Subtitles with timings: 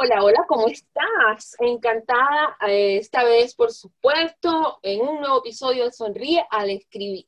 [0.00, 1.56] Hola, hola, ¿cómo estás?
[1.58, 7.26] Encantada eh, esta vez, por supuesto, en un nuevo episodio de Sonríe al Escribir.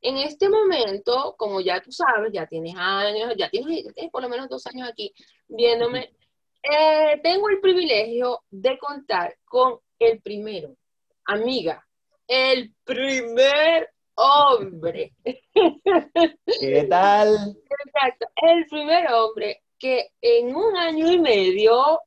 [0.00, 4.48] En este momento, como ya tú sabes, ya tienes años, ya tienes, por lo menos
[4.48, 5.12] dos años aquí
[5.48, 6.14] viéndome,
[6.62, 10.76] eh, tengo el privilegio de contar con el primero,
[11.24, 11.84] amiga,
[12.28, 15.12] el primer hombre.
[15.24, 17.34] ¿Qué tal?
[17.84, 22.00] Exacto, el primer hombre que en un año y medio,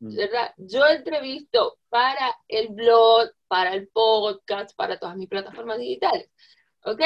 [0.00, 0.16] mm.
[0.16, 0.54] ¿verdad?
[0.56, 6.30] Yo entrevisto para el blog, para el podcast, para todas mis plataformas digitales,
[6.84, 7.00] ¿ok?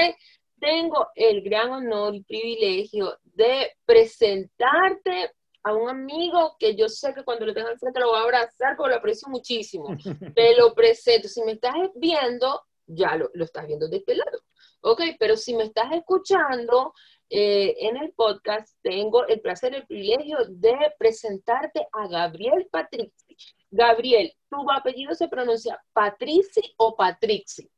[0.59, 5.33] Tengo el gran honor y privilegio de presentarte
[5.67, 8.23] a un amigo que yo sé que cuando lo tenga al frente lo voy a
[8.23, 9.89] abrazar porque lo aprecio muchísimo.
[10.37, 11.27] Te lo presento.
[11.27, 14.39] Si me estás viendo, ya lo, lo estás viendo de este lado.
[14.83, 15.03] ¿Ok?
[15.19, 16.95] Pero si me estás escuchando,
[17.29, 23.37] eh, en el podcast tengo el placer, el privilegio de presentarte a Gabriel Patrici.
[23.71, 27.69] Gabriel, ¿tu apellido se pronuncia Patrici o Patrixi?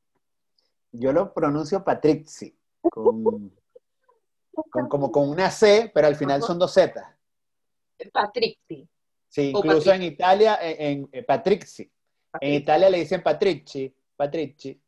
[0.92, 3.52] Yo lo pronuncio Patrixi, con,
[4.88, 7.18] como con una C, pero al final son dos Z.
[8.12, 8.88] Patrixi.
[9.28, 11.90] Sí, incluso en Italia, en, en Patrixi.
[12.40, 14.80] En Italia le dicen Patrici, Patrici.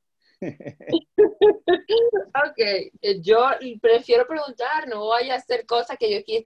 [2.46, 3.46] Ok, eh, yo
[3.80, 6.44] prefiero preguntar, no vaya a hacer cosas que yo quiera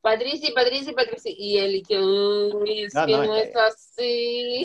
[0.00, 4.64] Patricia, Patricia, Patricia, y él, que, es no, que no, es así.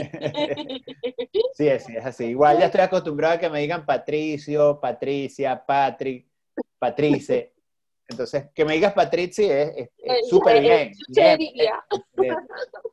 [1.56, 2.26] sí, es, es así.
[2.26, 6.28] Igual ya estoy acostumbrado a que me digan Patricio, Patricia, Patrick,
[6.78, 7.56] Patrice.
[8.08, 9.90] Entonces, que me digas Patricia es
[10.30, 10.94] súper bien.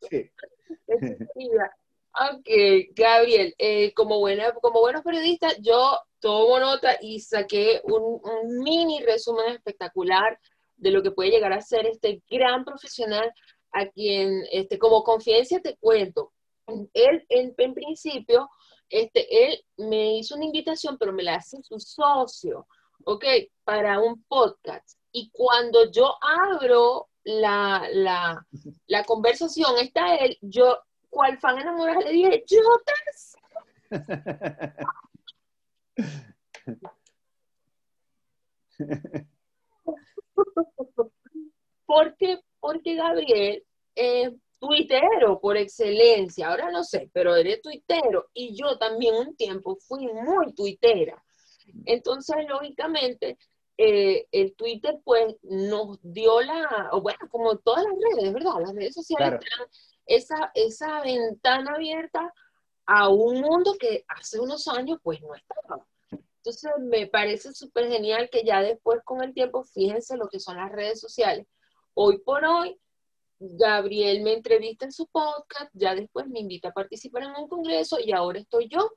[0.08, 0.30] Sí.
[2.20, 2.48] Ok,
[2.96, 8.20] Gabriel, eh, como, buena, como buenos periodistas, yo tomo nota y saqué un,
[8.60, 10.40] mini resumen espectacular
[10.76, 13.32] de lo que puede llegar a ser este gran profesional
[13.70, 16.32] a quien, este, como confidencia te cuento,
[16.92, 18.50] él en, principio,
[18.88, 22.66] este, él me hizo una invitación, pero me la hace su socio,
[23.04, 23.24] ¿ok?
[23.62, 24.98] Para un podcast.
[25.12, 28.44] Y cuando yo abro la, la,
[28.88, 30.78] la conversación, está él, yo
[31.10, 32.60] cual fan enamorada le dije, yo
[41.86, 43.64] porque, porque Gabriel
[43.94, 49.76] es tuitero por excelencia, ahora no sé, pero eres tuitero y yo también un tiempo
[49.76, 51.24] fui muy tuitera.
[51.84, 53.38] Entonces, lógicamente,
[53.76, 58.52] eh, el Twitter pues nos dio la, bueno, como todas las redes, ¿verdad?
[58.60, 59.40] Las redes sociales
[60.08, 62.32] esa, esa ventana abierta
[62.86, 65.86] a un mundo que hace unos años pues no estaba.
[66.10, 70.56] Entonces me parece súper genial que ya después con el tiempo, fíjense lo que son
[70.56, 71.46] las redes sociales.
[71.94, 72.80] Hoy por hoy,
[73.38, 77.98] Gabriel me entrevista en su podcast, ya después me invita a participar en un congreso
[78.00, 78.90] y ahora estoy yo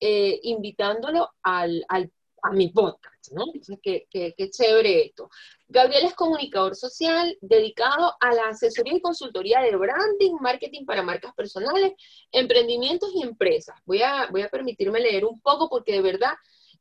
[0.00, 2.12] eh, invitándolo al, al
[2.42, 3.44] a mi podcast, ¿no?
[3.46, 5.30] Entonces, qué, qué, qué, chévere esto.
[5.68, 11.34] Gabriel es comunicador social dedicado a la asesoría y consultoría de branding, marketing para marcas
[11.34, 11.92] personales,
[12.32, 13.76] emprendimientos y empresas.
[13.84, 16.34] Voy a, voy a permitirme leer un poco porque de verdad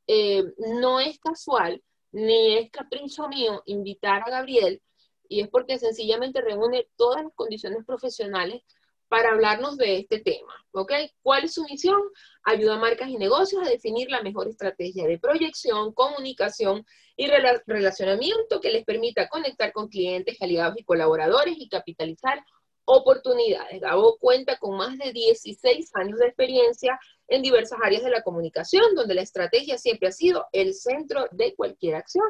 [0.08, 0.44] eh,
[0.80, 1.82] no es casual
[2.12, 4.82] ni es capricho mío invitar a Gabriel
[5.30, 8.64] y es porque sencillamente reúne todas las condiciones profesionales
[9.08, 10.92] para hablarnos de este tema, ¿ok?
[11.22, 12.02] ¿Cuál es su misión?
[12.44, 16.86] Ayuda a marcas y negocios a definir la mejor estrategia de proyección, comunicación
[17.16, 17.28] y
[17.66, 22.44] relacionamiento que les permita conectar con clientes, aliados y colaboradores y capitalizar
[22.86, 23.82] oportunidades.
[23.82, 28.96] Gabo cuenta con más de 16 años de experiencia en diversas áreas de la comunicación,
[28.96, 32.26] donde la estrategia siempre ha sido el centro de cualquier acción.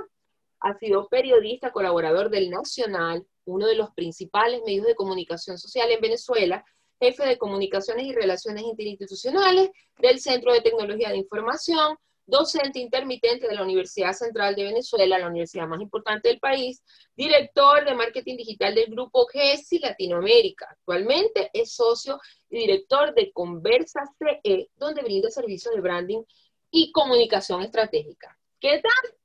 [0.59, 6.01] Ha sido periodista, colaborador del Nacional, uno de los principales medios de comunicación social en
[6.01, 6.63] Venezuela,
[6.99, 9.69] jefe de comunicaciones y relaciones interinstitucionales
[9.99, 15.27] del Centro de Tecnología de Información, docente intermitente de la Universidad Central de Venezuela, la
[15.27, 16.83] universidad más importante del país,
[17.15, 20.67] director de marketing digital del grupo GESI Latinoamérica.
[20.69, 22.19] Actualmente es socio
[22.49, 26.21] y director de Conversa CE, donde brinda servicios de branding
[26.69, 28.37] y comunicación estratégica.
[28.59, 29.16] ¿Qué tal?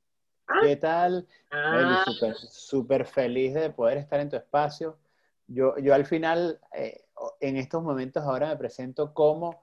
[0.52, 0.60] Ah.
[0.62, 1.26] ¿Qué tal?
[1.50, 2.04] Ah.
[2.50, 4.98] Súper feliz de poder estar en tu espacio.
[5.46, 7.04] Yo, yo al final, eh,
[7.40, 9.62] en estos momentos ahora me presento como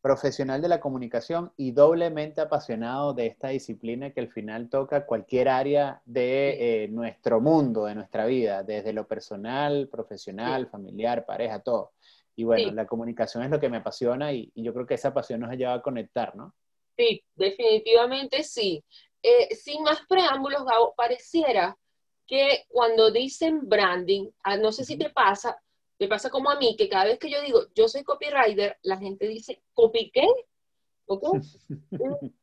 [0.00, 5.48] profesional de la comunicación y doblemente apasionado de esta disciplina que al final toca cualquier
[5.48, 11.92] área de eh, nuestro mundo, de nuestra vida, desde lo personal, profesional, familiar, pareja, todo.
[12.36, 15.12] Y bueno, la comunicación es lo que me apasiona y, y, yo creo que esa
[15.12, 16.54] pasión nos ha llevado a conectar, ¿no?
[16.96, 18.84] Sí, definitivamente sí.
[19.22, 21.76] Eh, sin más preámbulos, Gabo, pareciera
[22.26, 25.60] que cuando dicen branding, ah, no sé si te pasa,
[26.00, 28.98] Me pasa como a mí, que cada vez que yo digo, yo soy copywriter, la
[28.98, 30.26] gente dice, ¿copy qué?
[31.06, 31.24] ¿Ok?
[31.90, 31.98] la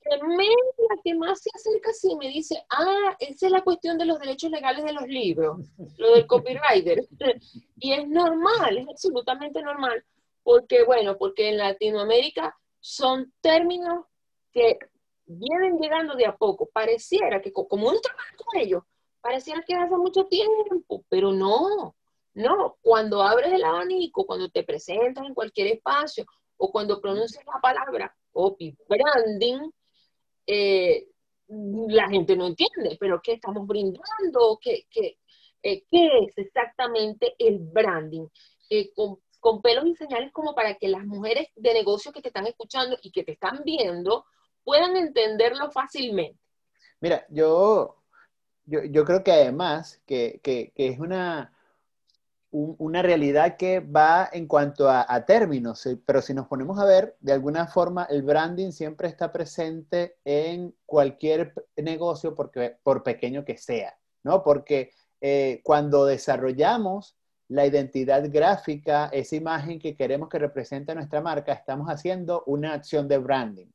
[1.04, 4.52] que más se acerca así me dice, ah, esa es la cuestión de los derechos
[4.52, 5.60] legales de los libros,
[5.98, 7.08] lo del copywriter.
[7.80, 10.04] y es normal, es absolutamente normal,
[10.44, 14.06] porque bueno, porque en Latinoamérica son términos
[14.52, 14.80] que
[15.26, 16.70] vienen llegando de a poco.
[16.72, 18.84] Pareciera que como uno trabaja con ellos,
[19.22, 21.96] pareciera que hace mucho tiempo, pero no,
[22.34, 22.78] no.
[22.82, 26.26] Cuando abres el abanico, cuando te presentas en cualquier espacio
[26.58, 29.72] o cuando pronuncias la palabra copy branding,
[30.48, 31.08] eh,
[31.48, 34.60] la gente no entiende, pero ¿qué estamos brindando?
[34.62, 35.18] ¿Qué, qué,
[35.64, 38.28] eh, ¿qué es exactamente el branding?
[38.70, 42.30] Eh, con, con, pelos y señales como para que las mujeres de negocio que te
[42.30, 44.26] están escuchando y que te están viendo
[44.66, 46.38] puedan entenderlo fácilmente.
[47.00, 48.04] Mira, yo,
[48.66, 50.42] yo, creo que además que,
[50.76, 51.54] es una,
[52.52, 57.34] una realidad que va en cuanto a, términos, pero si nos ponemos a ver, de
[57.34, 63.98] alguna forma el branding siempre está presente en cualquier negocio, porque, por pequeño que sea,
[64.24, 64.44] ¿no?
[64.44, 64.92] Porque
[65.22, 67.16] eh, cuando desarrollamos
[67.48, 73.08] la identidad gráfica, esa imagen que queremos que represente nuestra marca, estamos haciendo una acción
[73.08, 73.68] de branding.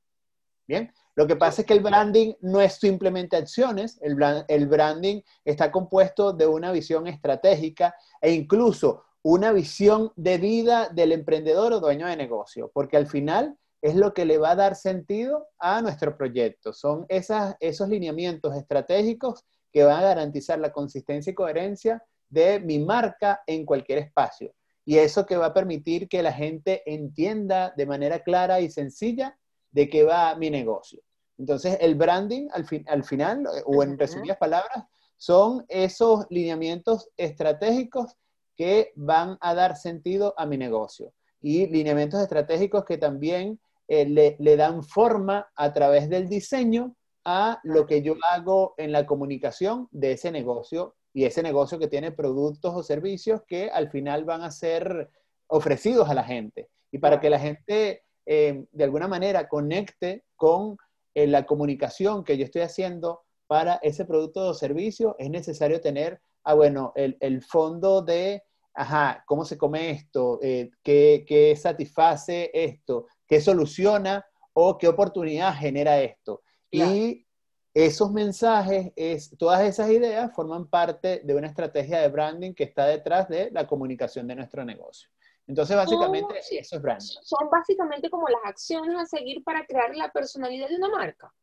[1.14, 4.16] Lo que pasa es que el branding no es simplemente acciones, el,
[4.48, 11.12] el branding está compuesto de una visión estratégica e incluso una visión de vida del
[11.12, 14.76] emprendedor o dueño de negocio, porque al final es lo que le va a dar
[14.76, 16.72] sentido a nuestro proyecto.
[16.72, 22.78] Son esas, esos lineamientos estratégicos que van a garantizar la consistencia y coherencia de mi
[22.78, 24.52] marca en cualquier espacio.
[24.84, 29.36] Y eso que va a permitir que la gente entienda de manera clara y sencilla
[29.72, 31.00] de qué va mi negocio.
[31.38, 34.84] Entonces, el branding al, al final, o en resumidas palabras,
[35.16, 38.16] son esos lineamientos estratégicos
[38.56, 41.12] que van a dar sentido a mi negocio.
[41.40, 43.58] Y lineamientos estratégicos que también
[43.88, 46.94] eh, le, le, dan forma a través del diseño
[47.24, 51.88] a lo que yo hago en la comunicación de ese negocio y ese negocio que
[51.88, 55.10] tiene productos o servicios que al final van a ser
[55.46, 56.68] ofrecidos a la gente.
[56.92, 60.76] Y para que la gente eh, de alguna manera conecte con
[61.14, 66.20] eh, la comunicación que yo estoy haciendo para ese producto o servicio, es necesario tener,
[66.44, 70.38] ah, bueno, el, fondo de, ajá, ¿cómo se come esto?
[70.42, 73.08] Eh, ¿qué, satisface esto?
[73.26, 76.42] ¿Qué soluciona o qué oportunidad genera esto?
[76.70, 77.26] Y
[77.74, 82.86] esos mensajes, es, todas esas ideas forman parte de una estrategia de branding que está
[82.86, 85.10] detrás de la comunicación de nuestro negocio.
[85.50, 87.06] Entonces, básicamente, eso es branding.
[87.22, 91.34] Son básicamente como las acciones a seguir para crear la personalidad de una marca.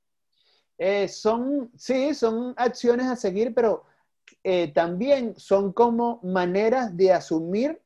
[0.78, 3.84] Eh, son, sí, son acciones a seguir, pero
[4.46, 7.82] eh, también son como maneras de asumir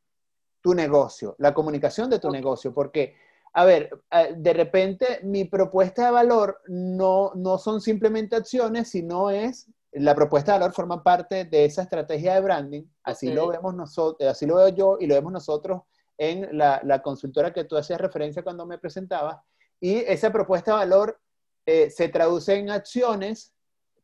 [0.61, 3.15] tu negocio, la comunicación de tu negocio, porque,
[3.53, 9.31] a ver, eh, de repente mi propuesta de valor no, no son simplemente acciones, sino
[9.31, 13.73] es, la propuesta de valor forma parte de esa estrategia de branding, así lo vemos
[13.73, 15.81] nosotros, así lo veo yo y lo vemos nosotros
[16.21, 19.37] en la, consultora que tú hacías referencia cuando me presentabas,
[19.79, 21.19] y esa propuesta de valor
[21.65, 23.55] eh, se traduce en acciones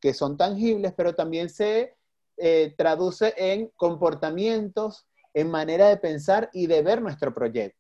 [0.01, 1.95] que son tangibles, pero también se
[2.37, 7.77] eh, traduce en comportamientos, en manera de pensar y de ver nuestro proyecto.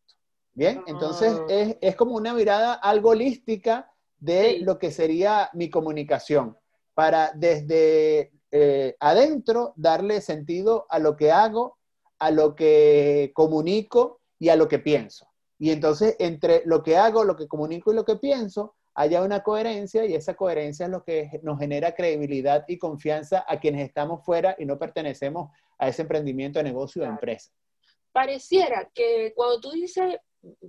[0.53, 1.75] Bien, entonces ah.
[1.81, 6.55] es, como una mirada algo holística de lo que sería mi comunicación,
[6.93, 11.79] para desde eh, adentro darle sentido a lo que hago,
[12.19, 15.27] a lo que comunico y a lo que pienso.
[15.59, 19.43] Y entonces, entre lo que hago, lo que comunico y lo que pienso, haya una
[19.43, 24.25] coherencia y esa coherencia es lo que nos genera credibilidad y confianza a quienes estamos
[24.25, 27.51] fuera y no pertenecemos a ese emprendimiento de negocio o empresa.
[28.11, 30.17] Pareciera que cuando tú dices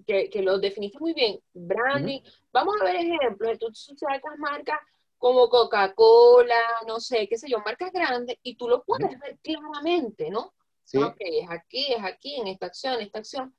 [0.06, 2.20] que, que lo definiste muy bien, branding,
[2.52, 4.78] vamos a ver ejemplos, tú sabes las marcas
[5.16, 10.30] como Coca-Cola, no sé, qué sé yo, marcas grandes, y tú lo puedes ver claramente,
[10.30, 10.54] ¿no?
[10.88, 10.96] Sí.
[10.96, 13.54] Ok, es aquí, es aquí, en esta acción, esta acción.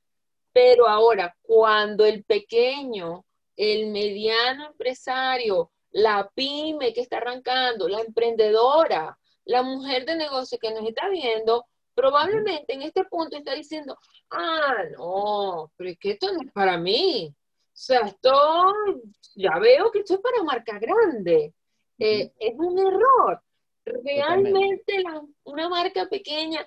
[0.52, 3.24] Pero ahora, cuando el pequeño,
[3.56, 10.72] el mediano empresario, la pyme que está arrancando, la emprendedora, la mujer de negocio que
[10.72, 13.96] nos está viendo, probablemente en este punto está diciendo,
[14.32, 17.32] ah, no, pero es que esto no es para mí.
[17.32, 18.74] O sea, esto,
[19.36, 21.54] ya veo que esto es para marca grande.
[22.00, 23.40] Eh, es un error.
[23.86, 25.04] Realmente
[25.44, 26.66] una marca pequeña,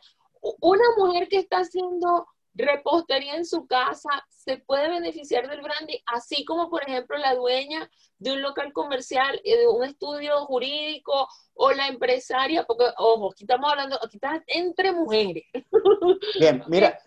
[0.61, 6.45] una mujer que está haciendo repostería en su casa se puede beneficiar del branding, así
[6.45, 11.73] como por ejemplo la dueña de un local comercial, eh, de un estudio jurídico o
[11.73, 15.45] la empresaria, porque ojo, aquí estamos hablando, aquí está entre mujeres.
[16.39, 16.99] Bien, mira.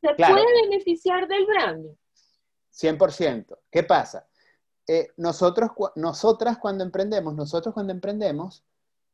[0.00, 1.94] ¿Se puede beneficiar del branding?
[2.72, 3.58] 100%.
[3.70, 4.26] ¿Qué pasa?
[4.88, 8.64] Eh, nosotros, nosotras cuando emprendemos, nosotros cuando emprendemos,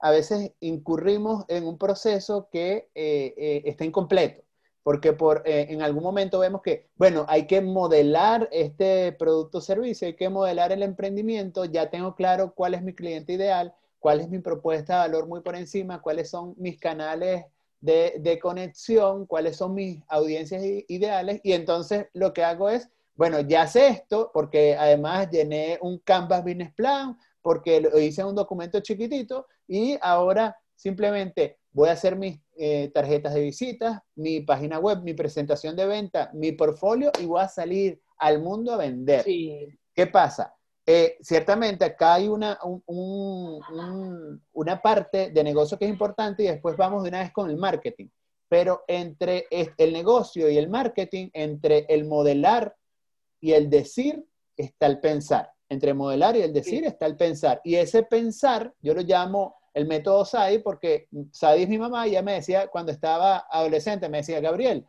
[0.00, 4.42] a veces incurrimos en un proceso que eh, eh, está incompleto,
[4.82, 10.06] porque por, en algún momento vemos que, bueno, hay que modelar este producto o servicio,
[10.06, 14.28] hay que modelar el emprendimiento, ya tengo claro cuál es mi cliente ideal, cuál es
[14.28, 17.44] mi propuesta de valor muy por encima, cuáles son mis canales
[17.80, 22.88] de, de conexión, cuáles son mis audiencias ideales, y entonces lo que hago es
[23.18, 28.34] bueno, ya sé esto porque además llené un Canvas Business Plan, porque lo hice un
[28.34, 34.78] documento chiquitito y ahora simplemente voy a hacer mis eh, tarjetas de visitas, mi página
[34.78, 39.24] web, mi presentación de venta, mi portfolio y voy a salir al mundo a vender.
[39.24, 40.54] ¿Qué pasa?
[40.84, 42.58] Eh, ciertamente acá hay una,
[44.52, 47.56] una parte de negocio que es importante y después vamos de una vez con el
[47.56, 48.08] marketing.
[48.50, 52.76] Pero entre el negocio y el marketing, entre el modelar
[53.40, 54.22] y el decir
[54.54, 55.50] está el pensar.
[55.68, 57.60] Entre modelar y el decir está el pensar.
[57.64, 62.10] Y ese pensar, yo lo llamo el método SAI porque SAI es mi mamá y
[62.10, 64.86] ella me decía, cuando estaba adolescente, me decía, Gabriel,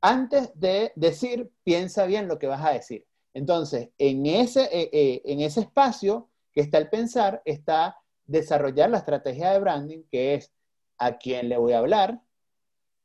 [0.00, 3.06] antes de decir, piensa bien lo que vas a decir.
[3.34, 8.98] Entonces, en ese, eh, eh, en ese espacio que está el pensar, está desarrollar la
[8.98, 10.52] estrategia de branding, que es
[10.98, 12.20] a quién le voy a hablar,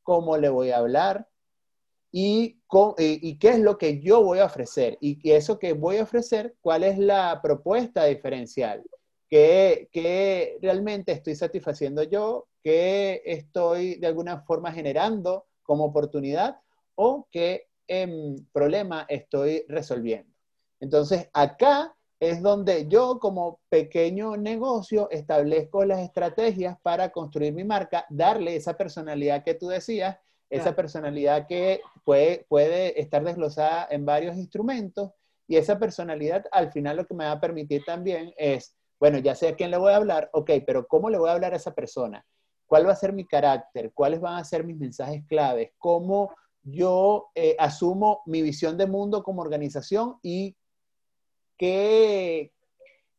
[0.02, 1.28] cómo le voy a hablar,
[2.10, 2.61] y,
[2.98, 4.96] y, qué es lo que yo voy a ofrecer.
[5.00, 8.82] Y eso que voy a ofrecer, cuál es la propuesta diferencial.
[9.28, 12.48] ¿Qué, qué realmente estoy satisfaciendo yo?
[12.62, 16.60] ¿Qué estoy de alguna forma generando como oportunidad?
[16.94, 20.32] ¿O qué em, problema estoy resolviendo?
[20.80, 28.06] Entonces, acá es donde yo como pequeño negocio establezco las estrategias para construir mi marca,
[28.10, 30.18] darle esa personalidad que tú decías
[30.52, 35.12] esa personalidad que puede, puede estar desglosada en varios instrumentos
[35.48, 39.34] y esa personalidad al final lo que me va a permitir también es, bueno, ya
[39.34, 41.56] sé a quién le voy a hablar, ok, pero ¿cómo le voy a hablar a
[41.56, 42.24] esa persona?
[42.66, 43.92] ¿Cuál va a ser mi carácter?
[43.94, 45.70] ¿Cuáles van a ser mis mensajes claves?
[45.78, 50.54] ¿Cómo yo eh, asumo mi visión de mundo como organización y
[51.56, 52.52] qué,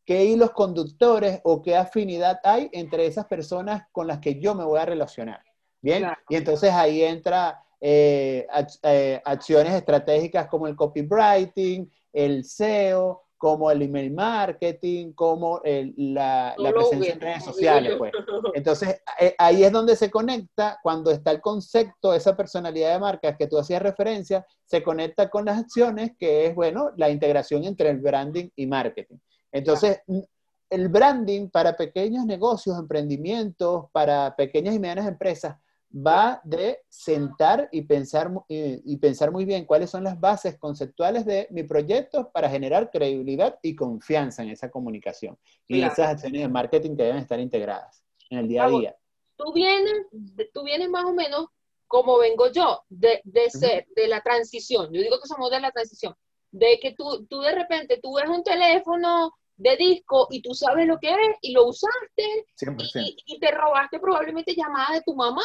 [0.06, 4.64] qué hilos conductores o qué afinidad hay entre esas personas con las que yo me
[4.64, 5.44] voy a relacionar?
[5.84, 8.48] Bien, y entonces ahí entra eh,
[8.84, 15.62] eh, acciones estratégicas como el copywriting, el SEO, como el email marketing, como
[15.98, 17.96] la, presencia en redes sociales.
[17.98, 18.14] Pues.
[18.54, 23.36] Entonces, eh, ahí es donde se conecta, cuando está el concepto, esa personalidad de marca
[23.36, 27.90] que tú hacías referencia, se conecta con las acciones, que es, bueno, la integración entre
[27.90, 29.18] el branding y marketing.
[29.52, 30.00] Entonces,
[30.70, 35.58] el branding para pequeños negocios, emprendimientos, para pequeñas y medianas empresas,
[35.96, 41.48] va de sentar y pensar, y, pensar muy bien cuáles son las bases conceptuales de
[41.52, 46.96] mi proyecto para generar credibilidad y confianza en esa comunicación y esas acciones de marketing
[46.96, 48.96] que deben estar integradas en el día a día.
[49.36, 50.08] Tú vienes,
[50.54, 51.48] tú vienes más o menos
[51.88, 54.92] como vengo yo, de, de ser, de la transición.
[54.92, 56.16] Yo digo que somos de la transición.
[56.50, 60.88] De que tú, tú de repente, tú ves un teléfono de disco y tú sabes
[60.88, 62.46] lo que es y lo usaste
[63.26, 65.44] y, te robaste probablemente llamada de tu mamá,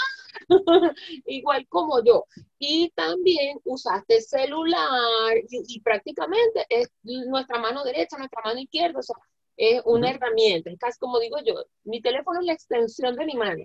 [1.27, 2.25] igual como yo.
[2.59, 9.17] Y también usaste celular y, prácticamente es nuestra mano derecha, nuestra mano izquierda, o sea,
[9.57, 13.35] es una herramienta, es casi como digo yo, mi teléfono es la extensión de mi
[13.35, 13.65] mano,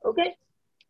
[0.00, 0.18] ¿ok?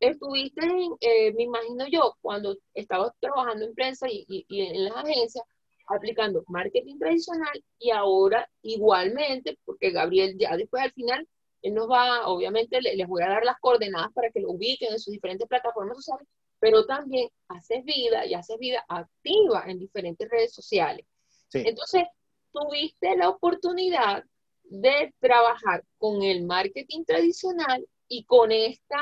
[0.00, 0.66] Estuviste,
[1.00, 5.44] eh, me imagino yo, cuando estabas trabajando en prensa y, y en las agencias,
[5.86, 11.28] aplicando marketing tradicional y ahora igualmente, porque Gabriel ya después al final,
[11.62, 14.98] él nos va, obviamente les voy a dar las coordenadas para que lo ubiquen en
[14.98, 20.52] sus diferentes plataformas sociales, pero también haces vida y haces vida activa en diferentes redes
[20.52, 21.06] sociales.
[21.52, 22.04] Entonces,
[22.52, 24.24] tuviste la oportunidad
[24.64, 29.00] de trabajar con el marketing tradicional y con esta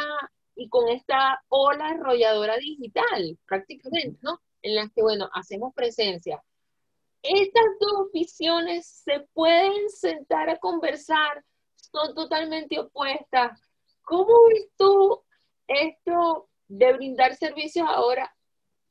[0.54, 4.40] y con esta ola arrolladora digital, prácticamente, ¿no?
[4.60, 6.42] En las que, bueno, hacemos presencia
[7.22, 11.44] estas dos visiones se pueden sentar a conversar,
[11.76, 13.60] son totalmente opuestas.
[14.02, 15.22] ¿Cómo ves tú
[15.68, 18.34] esto de brindar servicios ahora?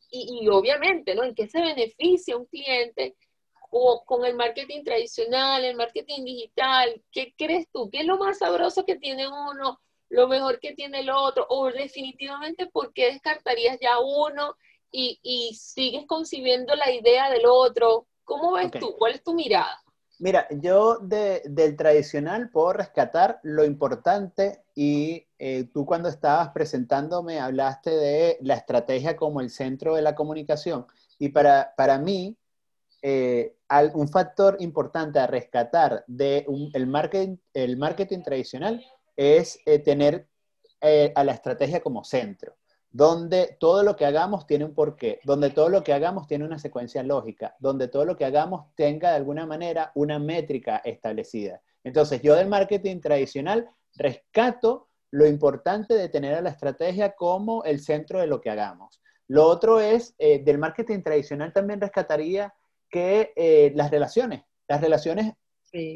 [0.09, 1.23] Y, obviamente, ¿no?
[1.23, 3.15] ¿En qué se beneficia un cliente
[3.69, 7.01] o con el marketing tradicional, el marketing digital?
[7.11, 7.89] ¿Qué crees tú?
[7.89, 9.79] ¿Qué es lo más sabroso que tiene uno?
[10.09, 11.45] ¿Lo mejor que tiene el otro?
[11.50, 14.55] ¿O definitivamente por qué descartarías ya uno
[14.91, 18.07] y, y sigues concibiendo la idea del otro?
[18.31, 18.95] ¿Cómo ves tú?
[18.97, 19.83] ¿Cuál es tu mirada?
[20.19, 27.89] Mira, yo del tradicional puedo rescatar lo importante y eh, tú cuando estabas presentándome hablaste
[27.89, 30.85] de la estrategia como el centro de la comunicación
[31.19, 32.38] y para, para mí
[33.01, 33.57] eh,
[33.95, 38.81] un factor importante a rescatar del de el, marketing, el marketing tradicional
[39.17, 40.29] es eh, tener
[41.15, 42.55] a la estrategia como centro
[42.91, 46.60] donde todo lo que hagamos tiene un porqué, donde todo lo que hagamos tiene una
[46.60, 51.62] secuencia lógica, donde todo lo que hagamos tenga de alguna manera una métrica establecida.
[51.83, 57.79] Entonces, yo del marketing tradicional rescato lo importante de tener a la estrategia como el
[57.79, 59.01] centro de lo que hagamos.
[59.27, 62.53] Lo otro es, eh, del marketing tradicional también rescataría
[62.89, 65.33] que eh, las relaciones, las relaciones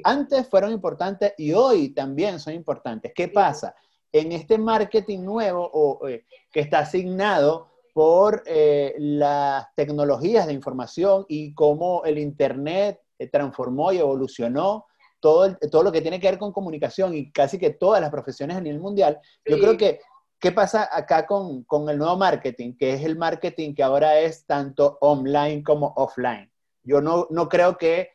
[0.03, 3.11] antes fueron importantes y hoy también son importantes.
[3.13, 3.75] ¿Qué pasa?
[4.15, 11.25] En este marketing nuevo o, eh, que está asignado por eh, las tecnologías de información
[11.27, 14.86] y cómo el Internet eh, transformó y evolucionó
[15.19, 18.55] todo, todo lo que tiene que ver con comunicación y casi que todas las profesiones
[18.55, 20.00] a nivel mundial, yo creo que,
[20.39, 22.77] ¿qué pasa acá con, con, el nuevo marketing?
[22.77, 26.50] Que es el marketing que ahora es tanto online como offline.
[26.84, 28.12] Yo no, no creo que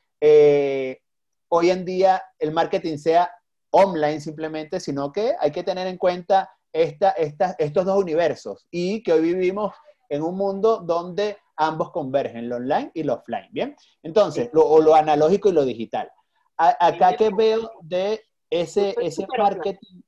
[1.49, 3.31] hoy en día el marketing sea
[3.71, 9.13] online simplemente, sino que hay que tener en cuenta esta, estos dos universos y que
[9.13, 9.75] hoy vivimos
[10.09, 13.77] en un mundo donde ambos convergen, lo online y lo offline, ¿bien?
[14.03, 16.11] Entonces, lo, o lo analógico y lo digital.
[16.57, 20.01] acá que veo de ese, ese, marketing,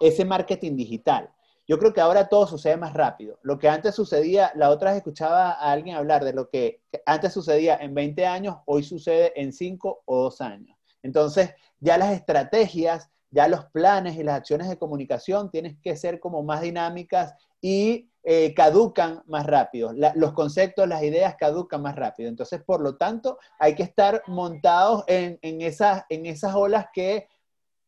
[0.00, 1.30] ese marketing digital.
[1.68, 3.38] Yo creo que ahora todo sucede más rápido.
[3.42, 7.32] Lo que antes sucedía, la otra vez escuchaba a alguien hablar de lo que antes
[7.32, 10.79] sucedía en 20 años, hoy sucede en 5 o 2 años.
[11.02, 16.20] Entonces, ya las estrategias, ya los planes y las acciones de comunicación tienen que ser
[16.20, 19.92] como más dinámicas y eh, caducan más rápido.
[20.14, 22.28] los conceptos, las ideas caducan más rápido.
[22.28, 27.28] Entonces, por lo tanto, hay que estar montados en, esas, en esas olas que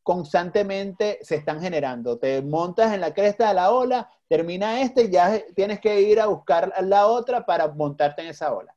[0.02, 2.18] constantemente se están generando.
[2.18, 6.18] Te montas en la cresta de la ola, termina este y ya tienes que ir
[6.18, 8.74] a buscar la otra para montarte en esa ola.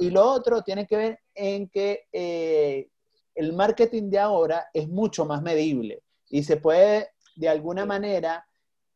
[0.00, 2.88] y lo otro tiene que ver en que eh,
[3.36, 8.46] el marketing de ahora es mucho más medible y se puede de alguna manera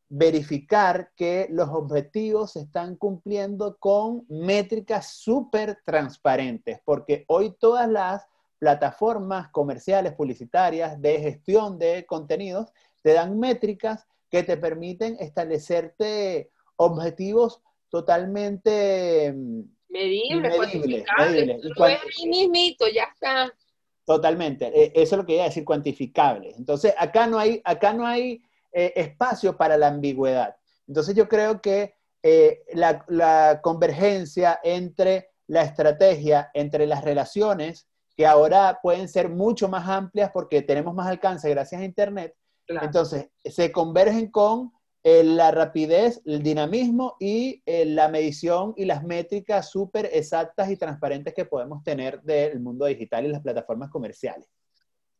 [0.09, 8.27] verificar que los objetivos se están cumpliendo con métricas súper transparentes, porque hoy todas las
[8.59, 12.73] plataformas comerciales, publicitarias, de gestión de contenidos,
[13.03, 21.61] te dan métricas que te permiten establecerte objetivos totalmente mm, medibles, medibles, medibles.
[22.19, 23.53] Y ya está.
[24.11, 24.67] Totalmente.
[24.75, 26.53] E, eso es lo que iba a decir, cuantificable.
[26.59, 28.43] Entonces, acá no hay, acá no hay
[28.73, 30.57] eh, espacio para la ambigüedad.
[30.89, 38.81] Entonces, yo creo que eh, la, convergencia entre la estrategia, entre las relaciones, que ahora
[38.83, 42.35] pueden ser mucho más amplias porque tenemos más alcance gracias a Internet,
[42.67, 49.03] entonces se convergen con eh, la rapidez, el dinamismo y eh, la medición y las
[49.03, 54.47] métricas súper exactas y transparentes que podemos tener del mundo digital y las plataformas comerciales.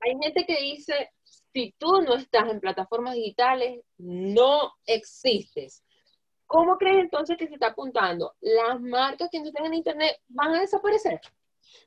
[0.01, 5.83] Hay gente que dice, si tú no estás en plataformas digitales, no existes.
[6.47, 8.35] ¿Cómo crees entonces que se está apuntando?
[8.41, 11.21] ¿Las marcas que no están en Internet van a desaparecer?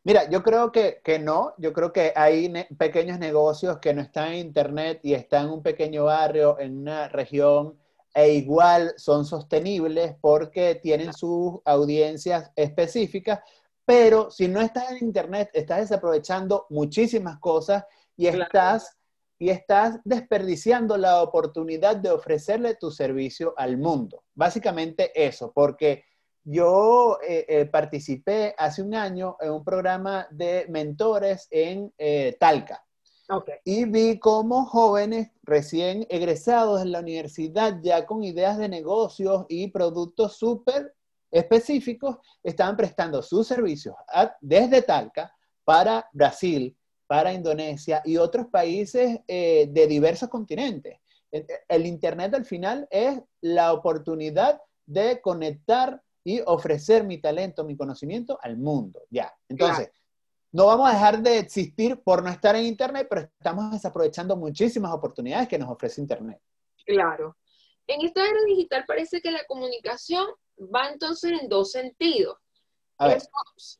[0.03, 4.29] Mira, yo creo que, que no, yo creo que hay pequeños negocios que no están
[4.29, 7.82] en Internet y están en un pequeño barrio, en una región
[8.13, 13.39] e igual son sostenibles porque tienen sus audiencias específicas,
[13.85, 17.83] pero si no estás en Internet, estás desaprovechando muchísimas cosas
[18.15, 18.97] y estás,
[19.39, 24.23] y estás desperdiciando la oportunidad de ofrecerle tu servicio al mundo.
[24.35, 26.05] Básicamente eso, porque
[26.43, 32.85] yo eh, eh, participé hace un año en un programa de mentores en eh, Talca.
[33.63, 39.67] Y vi cómo jóvenes recién egresados en la universidad, ya con ideas de negocios y
[39.67, 40.93] productos súper
[41.31, 43.95] específicos, estaban prestando sus servicios
[44.39, 50.99] desde Talca para Brasil, para Indonesia y otros países eh, de diversos continentes.
[51.67, 58.37] El Internet al final es la oportunidad de conectar y ofrecer mi talento, mi conocimiento
[58.41, 59.01] al mundo.
[59.09, 59.33] Ya.
[59.49, 59.89] Entonces,
[60.53, 64.93] no vamos a dejar de existir por no estar en Internet, pero estamos desaprovechando muchísimas
[64.93, 66.39] oportunidades que nos ofrece Internet.
[66.85, 67.35] Claro.
[67.87, 70.27] En esta era digital parece que la comunicación
[70.73, 72.37] va entonces en dos sentidos.
[72.99, 73.29] Eso,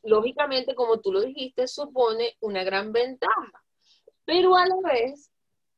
[0.02, 3.64] lógicamente, como tú lo dijiste, supone una gran ventaja,
[4.26, 5.32] pero a la vez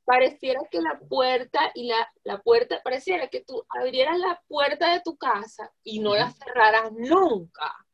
[0.05, 5.01] pareciera que la puerta y la, la puerta, pareciera que tú abrieras la puerta de
[5.01, 7.84] tu casa y no la cerraras nunca.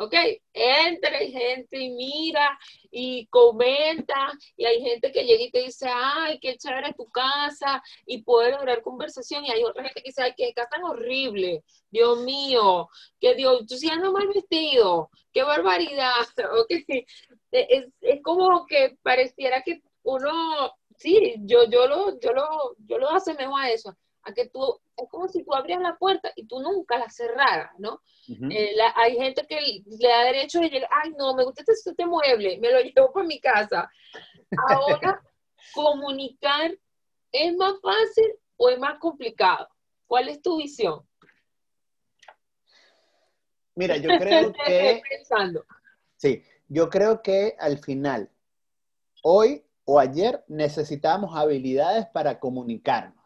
[0.00, 0.14] ¿Ok?
[0.54, 2.58] Entra gente y mira
[2.90, 7.82] y comenta y hay gente que llega y te dice, ay, qué chévere tu casa
[8.06, 11.64] y puede lograr conversación y hay otra gente que dice, ay, qué casa tan horrible,
[11.90, 12.88] Dios mío,
[13.20, 16.26] que Dios, tú sí andas mal vestido, qué barbaridad,
[16.58, 17.04] ¿ok?
[17.50, 23.10] Es, es como que pareciera que uno, sí, yo, yo, lo, yo, lo, yo lo
[23.10, 26.60] asemejo a eso, a que tú, es como si tú abrieras la puerta y tú
[26.60, 28.02] nunca la cerraras, ¿no?
[28.28, 32.06] Eh, hay gente que le da derecho de llegar, ay, no, me gusta este, este
[32.06, 33.90] mueble, me lo llevo para mi casa.
[34.68, 35.22] Ahora,
[35.74, 36.76] comunicar
[37.32, 39.68] es más fácil o es más complicado.
[40.06, 41.06] ¿Cuál es tu visión?
[43.74, 45.02] Mira, yo creo que...
[46.16, 48.30] Sí, yo creo que al final,
[49.22, 53.19] hoy o ayer necesitamos habilidades para comunicarnos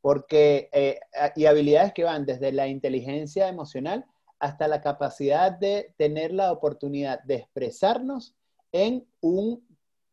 [0.00, 1.00] porque, eh,
[1.36, 4.06] y habilidades que van desde la inteligencia emocional
[4.38, 8.34] hasta la capacidad de tener la oportunidad de expresarnos
[8.72, 9.66] en un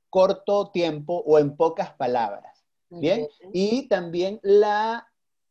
[0.10, 2.66] corto tiempo o en pocas palabras.
[2.90, 5.10] Bien, y también la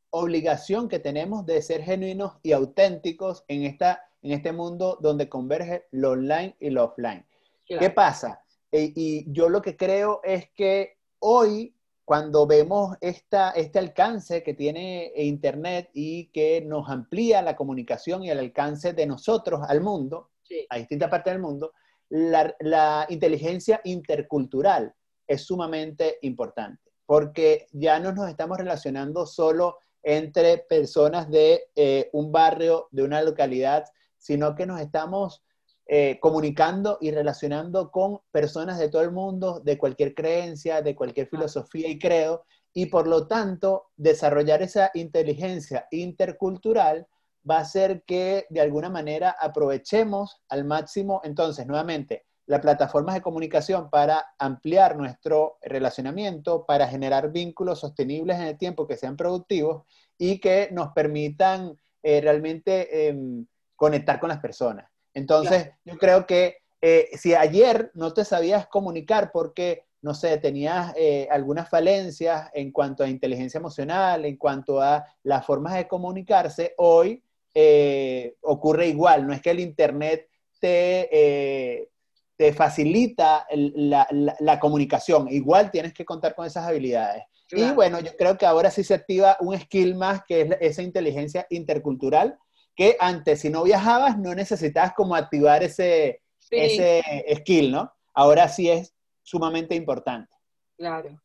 [0.08, 5.86] obligación que tenemos de ser genuinos y auténticos en, esta, en este mundo donde converge
[5.90, 7.26] lo online y lo offline.
[7.66, 8.42] ¿Qué pasa?
[8.72, 11.75] Eh, y yo lo que creo es que hoy
[12.06, 18.30] cuando vemos esta, este alcance que tiene Internet y que nos amplía la comunicación y
[18.30, 20.30] el alcance de nosotros al mundo,
[20.70, 21.72] a distintas partes del mundo,
[22.08, 24.94] la, inteligencia intercultural
[25.26, 32.30] es sumamente importante, porque ya no nos estamos relacionando solo entre personas de eh, un
[32.30, 33.84] barrio, de una localidad,
[34.16, 35.42] sino que nos estamos
[35.86, 41.28] eh, comunicando y relacionando con personas de todo el mundo, de cualquier creencia, de cualquier
[41.28, 47.06] filosofía y credo, y por lo tanto desarrollar esa inteligencia intercultural
[47.48, 53.22] va a hacer que de alguna manera aprovechemos al máximo, entonces, nuevamente, las plataformas de
[53.22, 59.84] comunicación para ampliar nuestro relacionamiento, para generar vínculos sostenibles en el tiempo que sean productivos
[60.18, 64.95] y que nos permitan eh, realmente em, conectar con las personas.
[65.16, 70.92] Entonces, yo creo que eh, si ayer no te sabías comunicar porque, no sé, tenías
[70.94, 76.74] eh, algunas falencias en cuanto a inteligencia emocional, en cuanto a las formas de comunicarse,
[76.76, 77.22] hoy
[77.54, 79.26] eh, ocurre igual.
[79.26, 80.28] No es que el Internet
[80.60, 81.88] te,
[82.36, 87.22] te facilita la, comunicación, igual tienes que contar con esas habilidades.
[87.52, 90.82] Y bueno, yo creo que ahora sí se activa un skill más que es esa
[90.82, 92.38] inteligencia intercultural
[92.76, 97.02] que antes, si no viajabas, no necesitabas como activar ese, ese
[97.38, 97.92] skill, ¿no?
[98.14, 100.32] Ahora sí es sumamente importante.
[100.76, 101.20] Claro.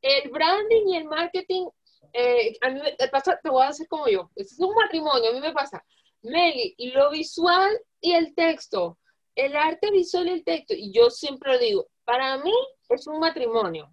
[0.00, 1.66] El branding y el marketing,
[2.12, 5.34] eh, a mí me pasa, te voy a hacer como yo, es un matrimonio, a
[5.34, 5.84] mí me pasa,
[6.22, 8.98] Meli, y lo visual y el texto,
[9.34, 12.54] el arte visual y el texto, y yo siempre lo digo, para mí
[12.88, 13.92] es un matrimonio,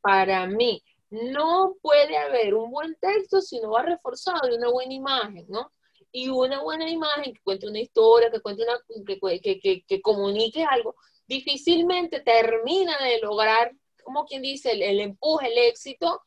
[0.00, 0.82] para mí.
[1.10, 5.72] No puede haber un buen texto si no va reforzado de una buena imagen, ¿no?
[6.12, 8.80] Y una buena imagen que cuente una historia, que cuente una,
[9.40, 10.96] que, que, que, comunique algo,
[11.26, 16.22] difícilmente termina de lograr, como quien dice, el, empuje, el éxito,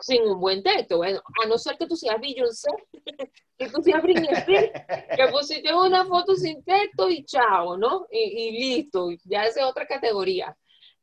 [0.00, 0.96] sin un buen texto.
[0.96, 2.70] Bueno, a no ser que tú seas Beyoncé,
[3.58, 8.06] que tú seas Britney que pusiste una foto sin texto y chao, ¿no?
[8.10, 10.56] Y, listo, ya es otra categoría.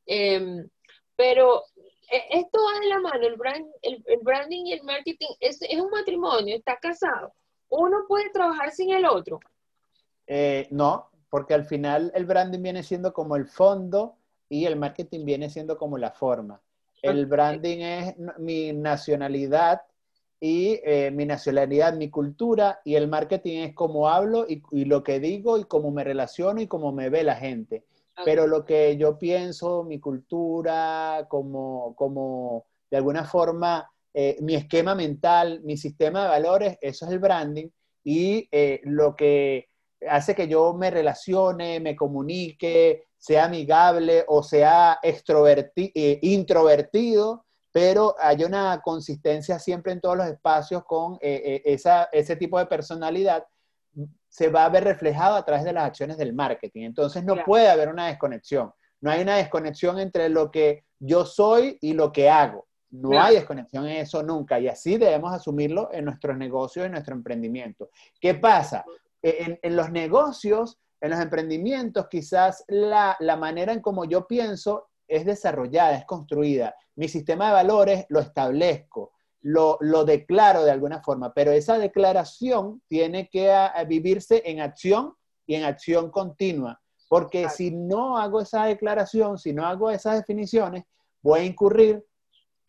[0.06, 0.68] Em,
[1.16, 1.64] pero
[2.10, 5.80] e, esto va de la mano, el, brand, el, branding y el marketing es, es
[5.80, 7.34] un matrimonio, está casado
[7.70, 9.40] uno puede trabajar sin el otro.
[10.28, 14.16] Eh, no, porque al final el branding viene siendo como el fondo
[14.48, 16.62] y el marketing viene siendo como la forma.
[17.02, 19.82] El branding es mi nacionalidad
[20.40, 25.20] y eh, mi nacionalidad, mi cultura, y el marketing es cómo hablo y, lo que
[25.20, 27.86] digo y cómo me relaciono y cómo me ve la gente.
[28.26, 34.96] Pero lo que yo pienso, mi cultura, como, como de alguna forma eh, mi esquema
[34.96, 37.68] mental, mi sistema de valores, eso es el branding,
[38.04, 39.70] y eh, lo que
[40.08, 48.44] hace que yo me relacione, me comunique, sea amigable o sea eh, introvertido, pero hay
[48.44, 53.46] una consistencia siempre en todos los espacios con ese tipo de personalidad,
[54.30, 56.84] se va a ver reflejado a través de las acciones del marketing.
[56.84, 58.72] Entonces no puede haber una desconexión.
[59.02, 62.69] No hay una desconexión entre lo que yo soy y lo que hago.
[62.92, 67.14] No hay desconexión en eso nunca y así debemos asumirlo en nuestros negocios, en nuestro
[67.14, 67.90] emprendimiento.
[68.20, 68.84] ¿Qué pasa?
[69.22, 75.26] E, en, los negocios, en los emprendimientos, quizás la, manera en como yo pienso es
[75.26, 76.76] desarrollada, es construida.
[76.96, 83.30] Mi sistema de valores lo establezco, lo, declaro de alguna forma, pero esa declaración tiene
[83.30, 83.54] que
[83.88, 85.14] vivirse en acción
[85.46, 86.82] y en acción continua.
[87.08, 90.84] Porque si no hago esa declaración, si no hago esas definiciones,
[91.22, 92.06] voy a incurrir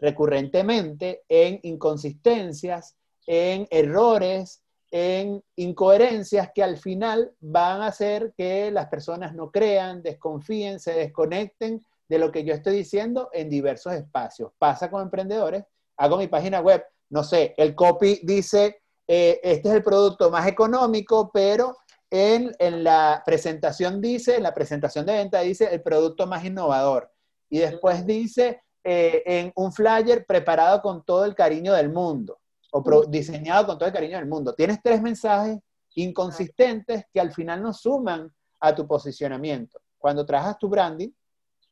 [0.00, 8.88] recurrentemente en inconsistencias, en errores, en incoherencias que al final van a hacer que las
[8.88, 14.52] personas no crean, desconfíen, se desconecten de lo que yo estoy diciendo en diversos espacios.
[14.58, 15.64] Pasa con emprendedores,
[15.96, 20.48] hago mi página web, no sé, el copy dice, eh, este es el producto más
[20.48, 21.76] económico, pero
[22.10, 27.12] en, la presentación dice, en la presentación de venta dice el producto más innovador.
[27.48, 32.40] Y después dice eh, en un flyer preparado con todo el cariño del mundo
[32.72, 34.54] o diseñado con todo el cariño del mundo.
[34.54, 35.58] Tienes tres mensajes
[35.94, 39.80] inconsistentes que al final no suman a tu posicionamiento.
[39.98, 41.10] Cuando trabajas tu branding,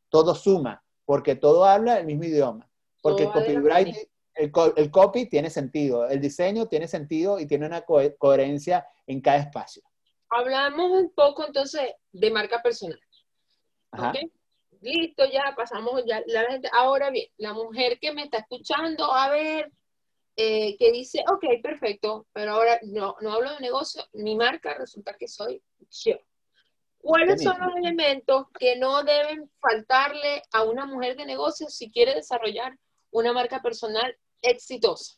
[0.08, 2.68] todo suma, porque todo habla el mismo idioma.
[3.00, 3.96] Porque el copyright,
[4.34, 9.82] el, copy tiene sentido, el diseño tiene sentido y tiene una coherencia en cada espacio.
[10.30, 13.00] Hablamos un poco entonces de marca personal.
[14.80, 16.68] Listo, ya pasamos ya la gente.
[16.72, 19.72] Ahora bien, la mujer que me está escuchando, a ver,
[20.36, 25.14] eh, que dice, ok, perfecto, pero ahora no, no hablo de negocio, mi marca resulta
[25.14, 25.60] que soy
[25.90, 26.14] yo.
[27.00, 32.14] ¿Cuáles son los elementos que no deben faltarle a una mujer de negocio si quiere
[32.14, 32.76] desarrollar
[33.10, 35.16] una marca personal exitosa?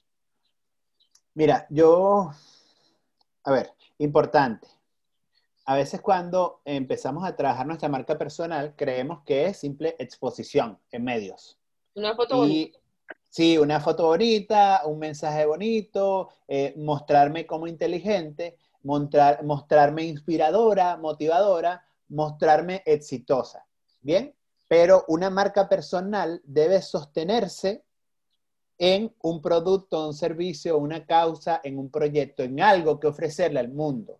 [1.34, 2.30] Mira, yo,
[3.44, 4.68] a ver, importante.
[5.70, 11.04] A veces cuando empezamos a trabajar nuestra marca personal, creemos que es simple exposición en
[11.04, 11.60] medios.
[11.94, 12.80] Una foto bonita.
[13.28, 21.86] Sí, una foto bonita, un mensaje bonito, eh, mostrarme como inteligente, mostrar, mostrarme inspiradora, motivadora,
[22.08, 23.64] mostrarme exitosa.
[24.00, 24.34] ¿Bien?
[24.66, 27.84] Pero una marca personal debe sostenerse
[28.76, 33.68] en un producto, un servicio, una causa, en un proyecto, en algo que ofrecerle al
[33.68, 34.18] mundo.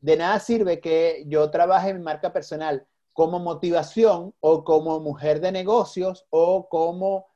[0.00, 5.52] De nada sirve que yo trabaje mi marca personal como motivación o como mujer de
[5.52, 7.26] negocios o como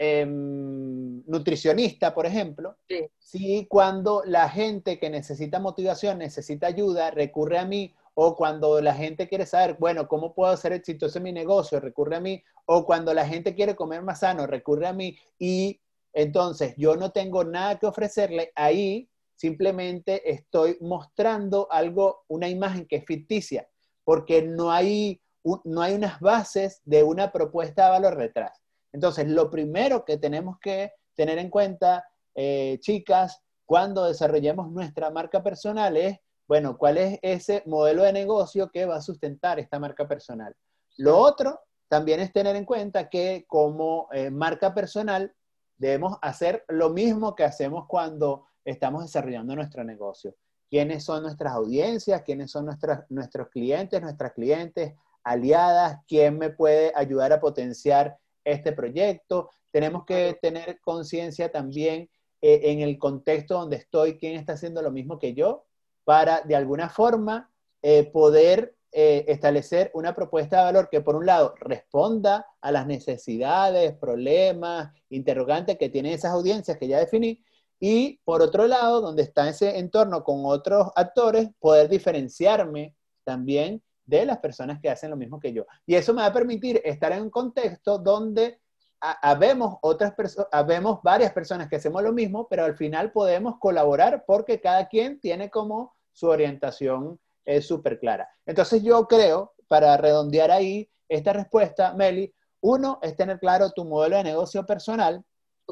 [0.00, 2.76] Em, nutricionista, por ejemplo,
[3.18, 8.94] si cuando la gente que necesita motivación, necesita ayuda, recurre a mí, o cuando la
[8.94, 11.80] gente quiere saber, bueno, ¿cómo puedo ser exitoso en mi negocio?
[11.80, 15.80] Recurre a mí, o cuando la gente quiere comer más sano, recurre a mí, y
[16.12, 22.96] entonces yo no tengo nada que ofrecerle, ahí simplemente estoy mostrando algo, una imagen que
[22.96, 23.68] es ficticia,
[24.04, 25.22] porque no hay,
[25.64, 28.60] no hay unas bases de una propuesta de valor detrás.
[28.92, 35.40] Entonces, lo primero que tenemos que tener en cuenta, eh, chicas, cuando desarrollemos nuestra marca
[35.40, 40.08] personal es, bueno, cuál es ese modelo de negocio que va a sustentar esta marca
[40.08, 40.52] personal.
[40.96, 45.32] Lo otro también es tener en cuenta que como eh, marca personal
[45.76, 50.34] debemos hacer lo mismo que hacemos cuando estamos desarrollando nuestro negocio.
[50.70, 52.22] ¿Quiénes son nuestras audiencias?
[52.22, 52.66] ¿Quiénes son
[53.08, 54.94] nuestros clientes, nuestras clientes,
[55.24, 56.00] aliadas?
[56.06, 58.18] ¿Quién me puede ayudar a potenciar
[58.52, 59.50] este proyecto.
[59.70, 62.08] Tenemos que tener conciencia también
[62.40, 65.64] eh, en el contexto donde estoy, quién está haciendo lo mismo que yo,
[66.04, 67.50] para de alguna forma
[67.82, 72.86] eh, poder eh, establecer una propuesta de valor que por un lado responda a las
[72.86, 77.42] necesidades, problemas, interrogantes que tienen esas audiencias que ya definí,
[77.80, 84.24] y por otro lado, donde está ese entorno con otros actores, poder diferenciarme también de
[84.24, 85.66] las personas que hacen lo mismo que yo.
[85.86, 88.58] Y eso me va a permitir estar en un contexto donde
[89.00, 90.12] habemos otras
[90.50, 95.20] habemos varias personas que hacemos lo mismo, pero al final podemos colaborar porque cada quien
[95.20, 98.28] tiene como su orientación eh, súper clara.
[98.44, 104.16] Entonces yo creo, para redondear ahí esta respuesta, Meli, uno es tener claro tu modelo
[104.16, 105.24] de negocio personal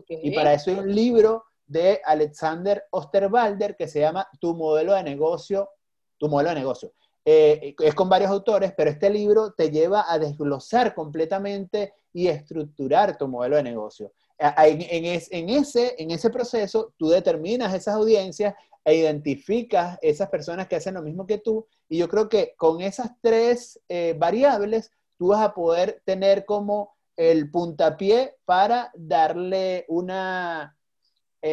[0.08, 5.02] y para eso hay un libro de Alexander Osterwalder que se llama Tu modelo de
[5.02, 5.70] negocio,
[6.18, 6.92] tu modelo de negocio.
[7.24, 13.18] Eh, es con varios autores, pero este libro te lleva a desglosar completamente y estructurar
[13.18, 14.12] tu modelo de negocio.
[14.38, 20.94] En, ese, en ese proceso, tú determinas esas audiencias e identificas esas personas que hacen
[20.94, 21.66] lo mismo que tú.
[21.88, 26.94] Y yo creo que con esas tres eh, variables, tú vas a poder tener como
[27.16, 30.75] el puntapié para darle una,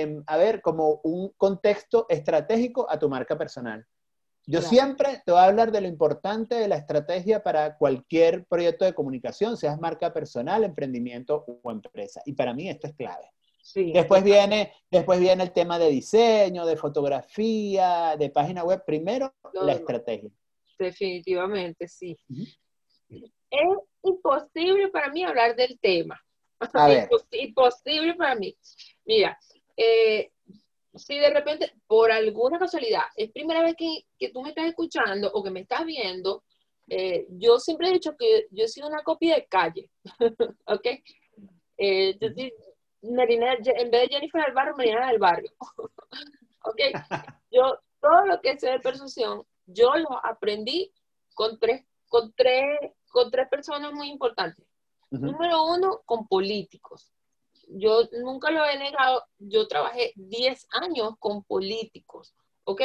[0.01, 3.85] em, a ver, como un contexto estratégico a tu marca personal.
[4.45, 8.83] Yo siempre te voy a hablar de lo importante de la estrategia para cualquier proyecto
[8.83, 12.21] de comunicación, seas marca personal, emprendimiento o empresa.
[12.25, 13.29] Y para mí esto es clave.
[13.93, 18.83] después, viene, después viene el tema de diseño, de fotografía, de página web.
[18.85, 20.29] Primero, la estrategia.
[20.77, 22.17] Definitivamente, sí.
[23.07, 26.19] Es imposible para mí hablar del tema.
[26.73, 27.09] A ver.
[27.31, 28.57] Imposible para mí.
[29.05, 29.37] Mira,
[29.77, 30.31] eh,
[30.95, 35.31] si de repente, por alguna casualidad, es primera vez que, que tú me estás escuchando
[35.33, 36.43] o que me estás viendo,
[36.87, 39.89] eh, yo siempre he dicho que yo he sido una copia de calle,
[40.67, 40.87] ¿ok?
[41.77, 42.29] Eh, yo
[43.01, 45.51] Marina, en vez de Jennifer del barrio, Marina del barrio,
[46.63, 46.79] ¿ok?
[47.51, 50.91] Yo, todo lo que sé de persuasión, yo lo aprendí
[51.33, 54.65] con tres, con tres, con tres personas muy importantes.
[55.09, 57.12] Número uno, con políticos.
[57.67, 62.33] Yo nunca lo he negado, yo trabajé 10 años con políticos,
[62.65, 62.81] ¿ok?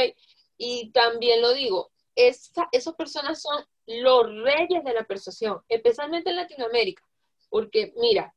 [0.57, 6.37] Y también lo digo, esa, esas personas son los reyes de la persuasión, especialmente en
[6.37, 7.03] Latinoamérica,
[7.49, 8.35] porque mira,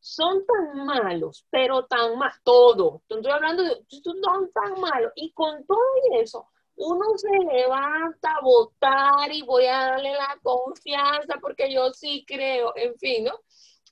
[0.00, 5.66] son tan malos, pero tan malos, todo, estoy hablando de, son tan malos, y con
[5.66, 5.78] todo
[6.20, 12.24] eso, uno se levanta a votar y voy a darle la confianza porque yo sí
[12.26, 13.40] creo, en fin, ¿no?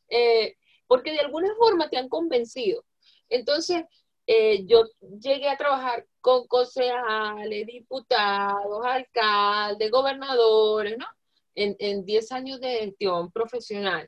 [0.09, 0.57] Eh,
[0.93, 2.85] porque de alguna forma te han convencido.
[3.31, 3.83] Entonces,
[4.27, 4.85] eh, yo
[5.19, 11.07] llegué a trabajar con concejales, diputados, alcaldes, gobernadores, ¿no?
[11.55, 14.07] En 10 años de gestión profesional.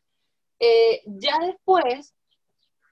[0.60, 2.14] Eh, ya después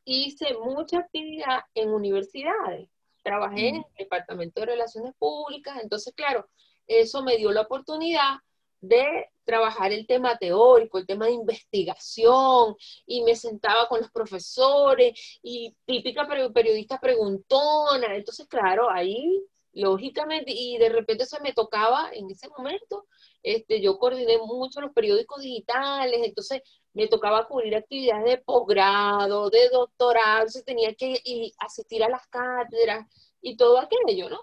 [0.06, 2.88] hice mucha actividad en universidades.
[3.22, 6.48] Trabajé en el Departamento de Relaciones Públicas, entonces, claro,
[6.86, 8.36] eso me dio la oportunidad
[8.82, 15.38] de trabajar el tema teórico, el tema de investigación, y me sentaba con los profesores,
[15.42, 19.42] y típica periodista preguntona, entonces, claro, ahí,
[19.72, 23.06] lógicamente, y de repente se me tocaba en ese momento,
[23.42, 29.68] este, yo coordiné mucho los periódicos digitales, entonces me tocaba cubrir actividades de posgrado, de
[29.70, 33.06] doctorado, se tenía que ir, asistir a las cátedras
[33.40, 34.40] y todo aquello, ¿no?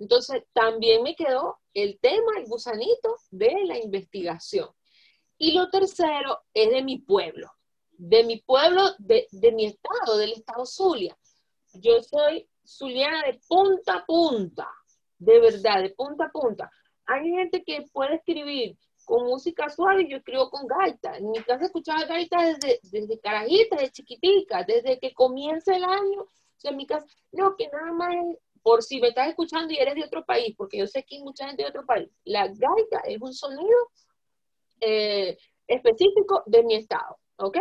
[0.00, 4.68] Entonces, también me quedó el tema, el gusanito de la investigación.
[5.36, 7.50] Y lo tercero es de mi pueblo,
[7.92, 11.16] de mi pueblo, de, de mi estado, del estado Zulia.
[11.74, 14.68] Yo soy zuliana de punta a punta,
[15.18, 16.70] de verdad, de punta a punta.
[17.04, 21.18] Hay gente que puede escribir con música suave, yo escribo con gaita.
[21.18, 26.22] En mi casa escuchaba gaita desde, desde carajita, desde chiquitica, desde que comienza el año.
[26.22, 28.14] O sea, en mi casa, no, que nada más
[28.62, 31.22] por si me estás escuchando y eres de otro país, porque yo sé que hay
[31.22, 33.90] mucha gente de otro país, la gaita es un sonido
[34.80, 37.58] eh, específico de mi estado, ¿ok?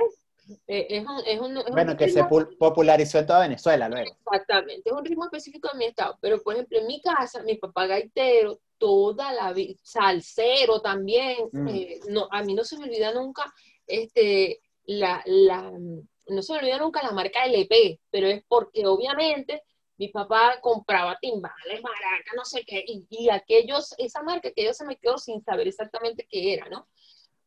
[0.67, 4.17] Eh, es un, es un, bueno, que se popularizó en toda Venezuela luego.
[4.19, 7.55] Exactamente, es un ritmo específico de mi estado, pero por ejemplo en mi casa, mi
[7.55, 11.67] papá gaitero, toda la vida, salsero también, mm.
[11.67, 13.53] eh, no, a mí no se me olvida nunca,
[13.85, 19.63] este, la, la, no se me olvida nunca la marca LP, pero es porque obviamente
[19.99, 24.85] mi papá compraba timbales, maracas, no sé qué, y, aquellos, esa marca que yo se
[24.85, 26.87] me quedó sin saber exactamente qué era, ¿no?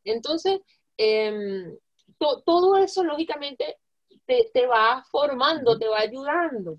[0.03, 0.61] Entonces,
[0.95, 1.75] em,
[2.45, 3.77] todo eso lógicamente
[4.25, 6.77] te, te, va formando, te va ayudando.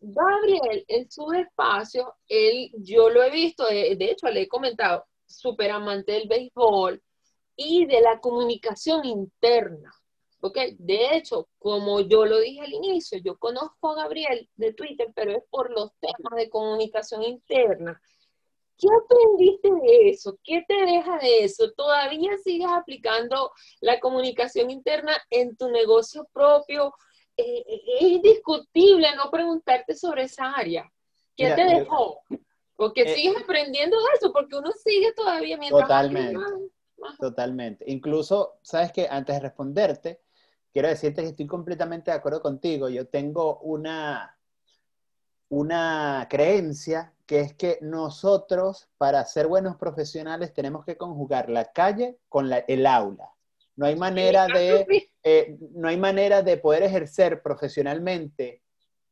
[0.00, 5.70] Gabriel, en su espacio, él, yo lo he visto, de, hecho le he comentado, súper
[5.70, 7.00] amante del béisbol
[7.54, 9.92] y de la comunicación interna.
[10.42, 10.58] ¿Ok?
[10.78, 15.30] De hecho, como yo lo dije al inicio, yo conozco a Gabriel de Twitter, pero
[15.30, 18.00] es por los temas de comunicación interna.
[18.76, 20.36] ¿Qué aprendiste de eso?
[20.42, 21.70] ¿Qué te deja de eso?
[21.72, 26.92] ¿Todavía sigues aplicando la comunicación interna en tu negocio propio?
[27.36, 27.62] Eh,
[28.00, 30.90] es indiscutible no preguntarte sobre esa área.
[31.36, 32.20] ¿Qué te dejó?
[32.74, 35.82] Porque eh, sigues aprendiendo eso, porque uno sigue todavía mientras...
[35.82, 36.40] Totalmente,
[37.20, 37.84] totalmente.
[37.86, 40.20] Incluso, ¿sabes que Antes de responderte,
[40.72, 42.88] quiero decirte que estoy completamente de acuerdo contigo.
[42.88, 44.38] Yo tengo una,
[45.48, 52.18] una creencia que es que nosotros, para ser buenos profesionales, tenemos que conjugar la calle
[52.28, 53.30] con la, el aula.
[53.76, 58.62] No hay manera de, eh, no hay manera de poder ejercer profesionalmente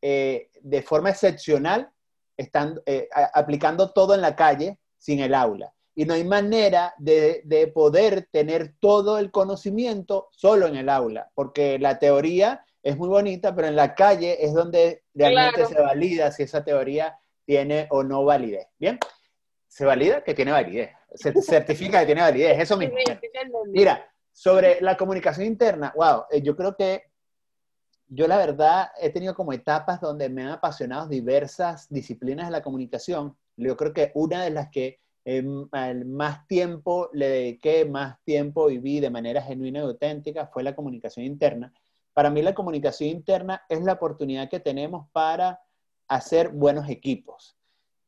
[0.03, 1.91] eh, de forma excepcional
[2.37, 5.73] estando, eh, aplicando todo en la calle sin el aula.
[5.95, 11.31] Y no hay manera de, de, poder tener todo el conocimiento solo en el aula,
[11.35, 16.31] porque la teoría es muy bonita, pero en la calle es donde realmente se valida
[16.31, 18.69] si esa teoría tiene o no validez.
[18.79, 18.99] Bien,
[19.69, 22.97] se valida que tiene validez, se certifica que tiene validez, eso mismo.
[23.67, 27.11] Mira, sobre la comunicación interna, wow, eh, yo creo que
[28.13, 32.63] yo la verdad he tenido como etapas donde me han apasionado diversas disciplinas de la
[32.63, 33.37] comunicación.
[33.57, 35.01] Yo creo que una de las que
[36.07, 41.27] más tiempo le dediqué, más tiempo viví de manera genuina y auténtica fue la comunicación
[41.27, 41.73] interna.
[42.13, 45.61] Para mí la comunicación interna es la oportunidad que tenemos para
[46.09, 47.57] hacer buenos equipos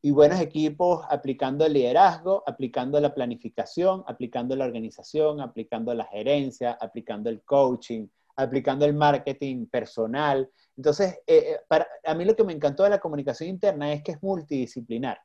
[0.03, 6.73] y buenos equipos aplicando el liderazgo, aplicando la planificación, aplicando la organización, aplicando la gerencia,
[6.73, 10.51] aplicando el coaching, aplicando el marketing personal.
[10.77, 14.13] Entonces, eh, para, a mí lo que me encantó de la comunicación interna es que
[14.13, 15.21] es multidisciplinar.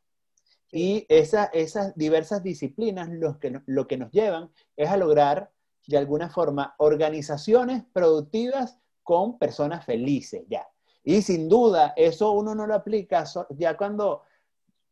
[0.72, 5.52] Y esas diversas disciplinas lo que, lo que nos llevan es a lograr,
[5.88, 10.68] de alguna forma, organizaciones productivas con personas felices, ya.
[11.04, 14.24] Y sin duda, eso uno no lo aplica ya cuando,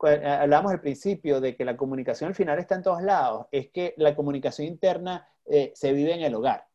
[0.07, 3.69] eh, hablamos al principio de que la comunicación al final está en todos lados, es
[3.71, 6.65] que la comunicación interna eh, se vive en el hogar,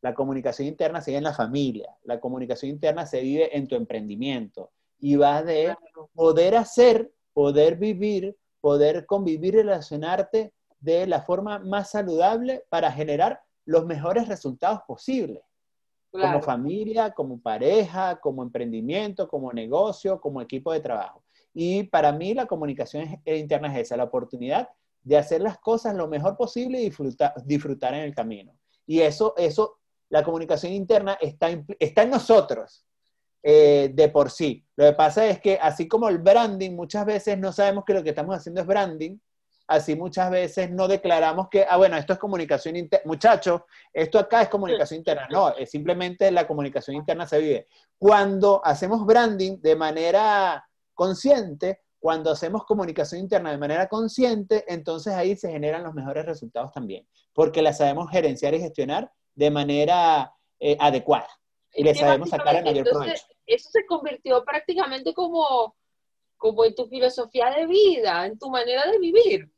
[0.00, 3.76] la comunicación interna se vive en la familia, la comunicación interna se vive en tu
[3.76, 4.72] emprendimiento.
[4.98, 5.76] Y va de
[6.12, 13.40] poder hacer, poder vivir poder convivir y relacionarte de la forma más saludable para generar
[13.64, 15.42] los mejores resultados posibles.
[16.10, 21.22] Como familia, como pareja, como emprendimiento, como negocio, como equipo de trabajo.
[21.52, 24.70] Y para mí la comunicación interna es esa, la oportunidad
[25.02, 28.56] de hacer las cosas lo mejor posible y disfrutar, disfrutar en el camino.
[28.86, 29.78] Y eso, eso,
[30.08, 31.48] la comunicación interna está,
[31.78, 32.86] está en nosotros.
[33.42, 34.64] Eh, de por sí.
[34.76, 38.02] Lo que pasa es que así como el branding, muchas veces no sabemos que lo
[38.02, 39.16] que estamos haciendo es branding,
[39.68, 43.04] así muchas veces no declaramos que, ah, bueno, esto es comunicación interna.
[43.06, 43.62] Muchachos,
[43.92, 45.28] esto acá es comunicación interna.
[45.30, 47.68] No, es simplemente la comunicación interna se vive.
[47.98, 55.36] Cuando hacemos branding de manera consciente, cuando hacemos comunicación interna de manera consciente, entonces ahí
[55.36, 60.76] se generan los mejores resultados también, porque la sabemos gerenciar y gestionar de manera eh,
[60.80, 61.28] adecuada
[61.78, 63.24] y le sabemos sacar el mayor provecho.
[63.46, 65.76] Eso se convirtió prácticamente como,
[66.36, 69.48] como en tu filosofía de vida, en tu manera de vivir.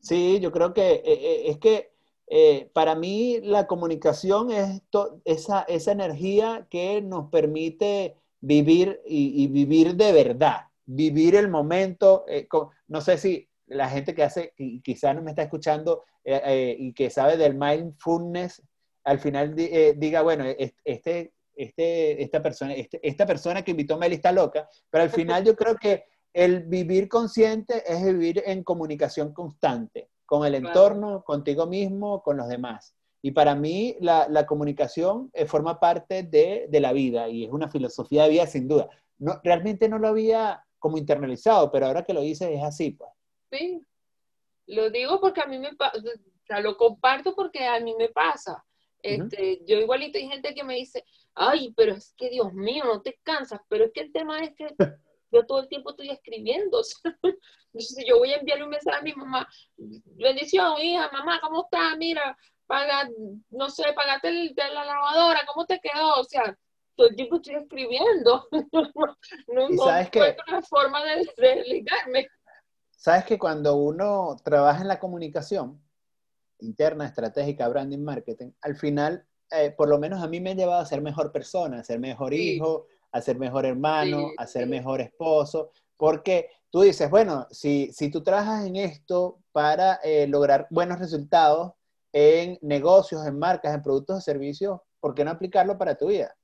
[0.00, 1.92] Sí, yo creo que eh, eh, es que
[2.28, 4.82] eh, para mí la comunicación es
[5.26, 12.24] esa, esa energía que nos permite vivir y, vivir de verdad, vivir el momento.
[12.86, 17.36] no sé si la gente que hace, quizás no me está escuchando y que sabe
[17.36, 18.62] del mindfulness,
[19.08, 20.44] al final eh, diga, bueno,
[20.84, 25.10] este, este, esta, persona, este, esta persona que invitó a Meli está loca, pero al
[25.10, 26.04] final yo creo que
[26.34, 32.48] el vivir consciente es vivir en comunicación constante con el entorno, contigo mismo, con los
[32.48, 32.94] demás.
[33.22, 37.50] Y para mí la, la comunicación eh, forma parte de, de, la vida y es
[37.50, 38.90] una filosofía de vida sin duda.
[39.16, 42.90] No, realmente no lo había como internalizado, pero ahora que lo hice es así.
[42.90, 43.10] Pues.
[43.50, 43.82] Sí,
[44.66, 48.10] lo digo porque a mí me pasa, o sea, lo comparto porque a mí me
[48.10, 48.62] pasa.
[49.02, 53.00] Este, Yo igualito hay gente que me dice, ay, pero es que Dios mío, no
[53.00, 54.68] te cansas, pero es que el tema es que
[55.30, 56.80] yo todo el tiempo estoy escribiendo.
[57.72, 61.96] Entonces, yo voy a enviarle un mensaje a mi mamá, bendición, hija, mamá, ¿cómo estás?
[61.98, 62.36] Mira,
[62.66, 63.08] paga,
[63.50, 66.20] no sé, pagaste el, de la lavadora, ¿cómo te quedó?
[66.20, 66.56] O sea,
[66.96, 68.48] todo el tiempo estoy escribiendo.
[69.48, 70.10] no, no sabes
[70.48, 72.28] una forma de, de
[72.90, 75.80] Sabes que cuando uno trabaja en la comunicación,
[76.60, 80.80] interna, estratégica, branding, marketing, al final, eh, por lo menos a mí me ha llevado
[80.80, 85.00] a ser mejor persona, a ser mejor hijo, a ser mejor hermano, a ser mejor
[85.00, 90.98] esposo, porque tú dices, bueno, si, si tú trabajas en esto para eh, lograr buenos
[90.98, 91.72] resultados
[92.12, 96.34] en negocios, en marcas, en productos o servicios, ¿por qué no aplicarlo para tu vida?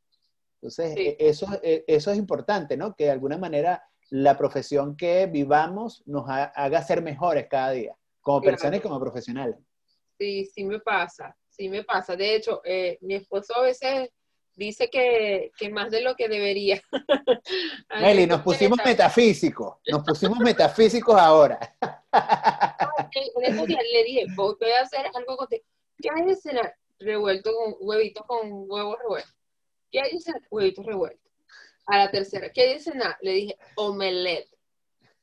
[0.57, 2.95] Entonces, e, eso, e, eso es importante, ¿no?
[2.95, 8.41] Que de alguna manera la profesión que vivamos nos haga ser mejores cada día, como
[8.41, 9.57] personas y como profesionales.
[10.19, 12.17] Sí, sí me pasa, sí me pasa.
[12.17, 14.11] De hecho, eh, mi esposo a veces
[14.57, 16.81] dice que, más de lo que debería.
[18.01, 21.59] Meli, nos pusimos metafísicos, nos pusimos metafísicos ahora.
[23.13, 25.65] en esos días le dije, voy a hacer algo contigo.
[26.01, 26.75] ¿Qué hay de cenar?
[26.99, 29.35] Revuelto con huevitos con huevos revueltos.
[29.91, 30.43] ¿Qué hay de cenar?
[30.51, 31.33] Huevitos revueltos.
[31.87, 33.17] A la tercera, ¿qué hay de cenar?
[33.21, 34.49] Le dije, omelette.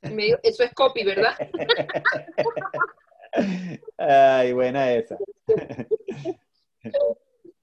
[0.02, 1.36] me dijo, eso es copy, ¿verdad?
[3.98, 5.18] Ay, buena esa.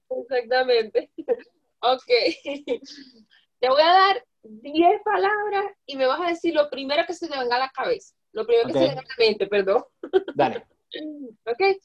[0.09, 1.11] Exactamente.
[1.81, 2.05] Ok.
[3.59, 7.27] Te voy a dar 10 palabras y me vas a decir lo primero que se
[7.27, 8.15] te venga a la cabeza.
[8.31, 9.83] Lo primero que se te venga a la mente, perdón.
[10.35, 10.65] Dale.
[11.45, 11.77] Ok.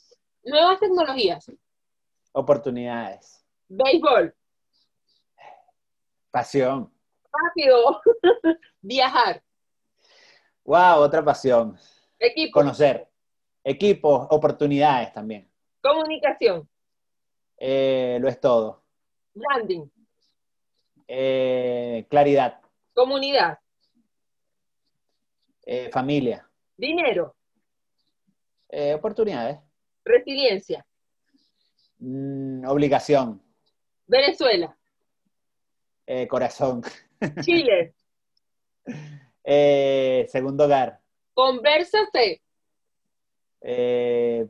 [0.44, 1.50] Nuevas tecnologías.
[2.32, 3.44] Oportunidades.
[3.68, 4.34] Béisbol.
[6.30, 6.92] Pasión.
[7.32, 8.00] Rápido.
[8.80, 9.42] Viajar.
[10.64, 11.78] Wow, otra pasión.
[12.18, 12.58] Equipo.
[12.58, 13.08] Conocer.
[13.66, 15.50] Equipos, oportunidades también.
[15.82, 16.68] Comunicación.
[17.56, 18.84] Eh, lo es todo.
[19.32, 19.86] Branding.
[21.08, 22.60] Eh, claridad.
[22.92, 23.58] Comunidad.
[25.64, 26.46] Eh, familia.
[26.76, 27.34] Dinero.
[28.96, 29.58] oportunidades.
[30.04, 30.84] Resiliencia.
[32.00, 33.42] Mm, obligación.
[34.06, 34.76] Venezuela.
[36.28, 36.82] corazón.
[37.40, 37.94] Chile.
[40.28, 41.00] segundo hogar.
[41.32, 42.43] Conversate.
[43.66, 44.46] Eh,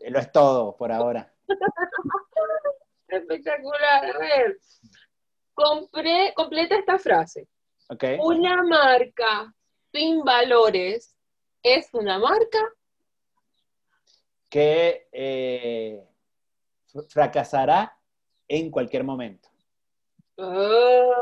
[0.00, 1.30] lo es todo por ahora.
[3.08, 4.16] Espectacular.
[4.16, 4.58] A ver,
[5.52, 7.46] compré, completa esta frase.
[7.90, 8.18] Okay.
[8.20, 9.54] Una marca
[9.92, 11.14] sin valores
[11.62, 12.58] es una marca
[14.48, 16.02] que eh,
[17.08, 17.98] fracasará
[18.48, 19.50] en cualquier momento.
[20.38, 21.12] Ah,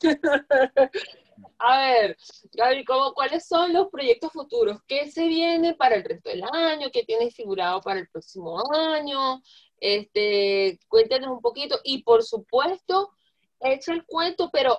[1.58, 2.16] A ver,
[2.52, 4.78] Gaby, ¿cuáles son los proyectos futuros?
[4.86, 6.90] ¿Qué se viene para el resto del año?
[6.92, 9.40] ¿Qué tienes figurado para el próximo año?
[9.80, 11.78] Este, cuéntanos un poquito.
[11.84, 13.10] Y por supuesto,
[13.60, 14.78] echa el cuento, pero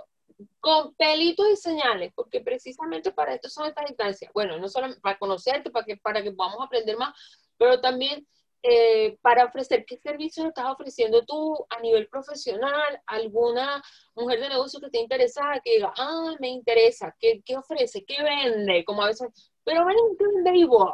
[0.59, 4.31] con pelitos y señales, porque precisamente para esto son estas instancias.
[4.33, 7.13] Bueno, no solo para conocerte, para que, para que podamos aprender más,
[7.57, 8.27] pero también
[8.67, 13.83] eh, para ofrecer qué servicios estás ofreciendo tú a nivel profesional, alguna
[14.15, 18.03] mujer de negocio que esté interesada, que diga, ah, me interesa, ¿qué, qué ofrece?
[18.05, 18.83] ¿Qué vende?
[18.83, 19.29] Como a veces,
[19.63, 20.93] pero ven, vende y vos.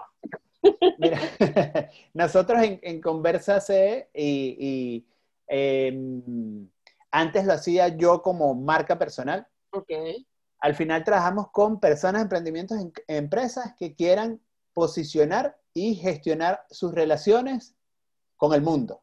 [0.97, 1.19] Mira,
[2.13, 5.07] nosotros en, en Conversa C y, y
[5.47, 6.69] em,
[7.09, 9.47] antes lo hacía yo como marca personal.
[9.71, 9.91] Ok.
[10.59, 14.41] Al final trabajamos con personas, emprendimientos, en, empresas que quieran
[14.73, 17.75] posicionar y gestionar sus relaciones
[18.37, 19.01] con el mundo.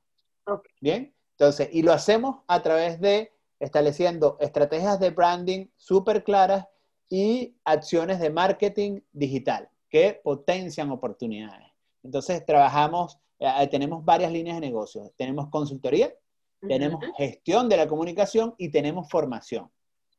[0.80, 6.66] Bien, entonces, y lo hacemos a través de estableciendo estrategias de branding súper claras
[7.08, 11.68] y acciones de marketing digital que potencian oportunidades.
[12.02, 15.12] Entonces, trabajamos, eh, tenemos varias líneas de negocio.
[15.16, 16.12] Tenemos consultoría,
[16.60, 19.70] tenemos gestión de la comunicación y tenemos formación.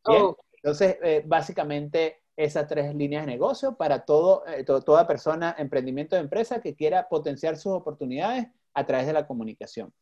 [0.06, 0.36] Oh.
[0.62, 6.22] Entonces, eh, básicamente esas tres líneas de negocio para todo, eh, toda persona, emprendimiento de
[6.22, 9.94] empresa que quiera potenciar sus oportunidades a través de la comunicación.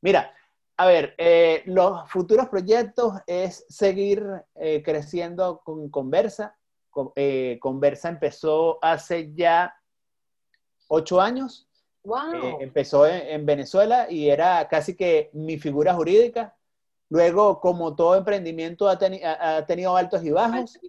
[0.00, 0.32] Mira,
[0.78, 4.24] a ver, eh, los futuros proyectos es seguir
[4.54, 6.56] eh, creciendo con Conversa.
[7.60, 9.74] Conversa empezó hace ya
[10.88, 11.68] ocho años.
[12.04, 12.60] Wow.
[12.60, 16.56] empezó en, Venezuela y era casi que mi figura jurídica.
[17.10, 20.80] Luego, como todo emprendimiento ha, ha tenido altos y bajos,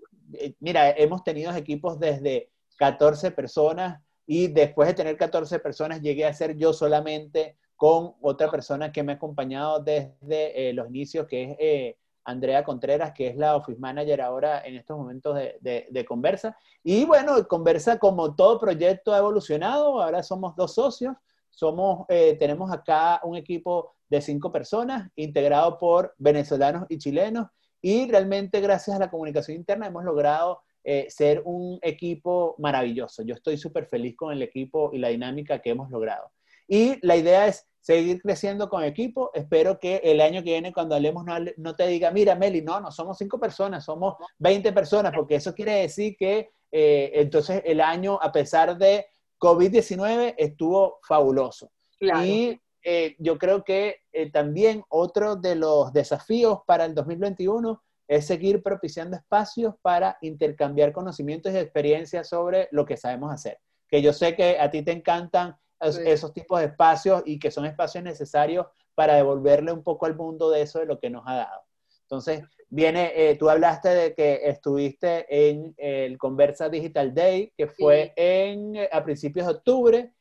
[0.60, 6.34] mira, hemos tenido equipos desde 14 personas y después de tener 14 personas llegué a
[6.34, 11.44] ser yo solamente con otra persona que me ha acompañado desde eh, los inicios, que
[11.44, 16.06] es eh, Andrea Contreras, que es la Office Manager ahora en estos momentos de, de,
[16.06, 16.58] Conversa.
[16.82, 21.18] Y bueno, Conversa como todo proyecto ha evolucionado, ahora somos dos socios,
[21.50, 27.48] somos, tenemos acá un equipo de cinco personas integrado por venezolanos y chilenos
[27.84, 33.24] y realmente gracias a la comunicación interna hemos logrado eh, ser un equipo maravilloso.
[33.24, 36.32] Yo estoy súper feliz con el equipo y la dinámica que hemos logrado.
[36.66, 39.32] Y la idea es seguir creciendo con equipo.
[39.34, 41.26] Espero que el año que viene, cuando hablemos,
[41.58, 45.54] no, te diga, mira, Meli, no, no somos cinco personas, somos 20 personas, porque eso
[45.54, 49.08] quiere decir que eh, entonces el año, a pesar de
[49.38, 51.70] COVID-19, estuvo fabuloso.
[52.00, 58.28] Y eh, yo creo que eh, también otro de los desafíos para el 2021 es
[58.28, 63.60] seguir propiciando espacios para intercambiar conocimientos y experiencias sobre lo que sabemos hacer.
[63.88, 67.66] Que yo sé que a ti te encantan esos tipos de espacios y que son
[67.66, 71.36] espacios necesarios para devolverle un poco al mundo de eso de lo que nos ha
[71.36, 71.62] dado.
[72.04, 78.14] Entonces, viene, eh, tú hablaste de que estuviste en el Conversa Digital Day, que fue
[78.16, 80.14] en, a principios de octubre,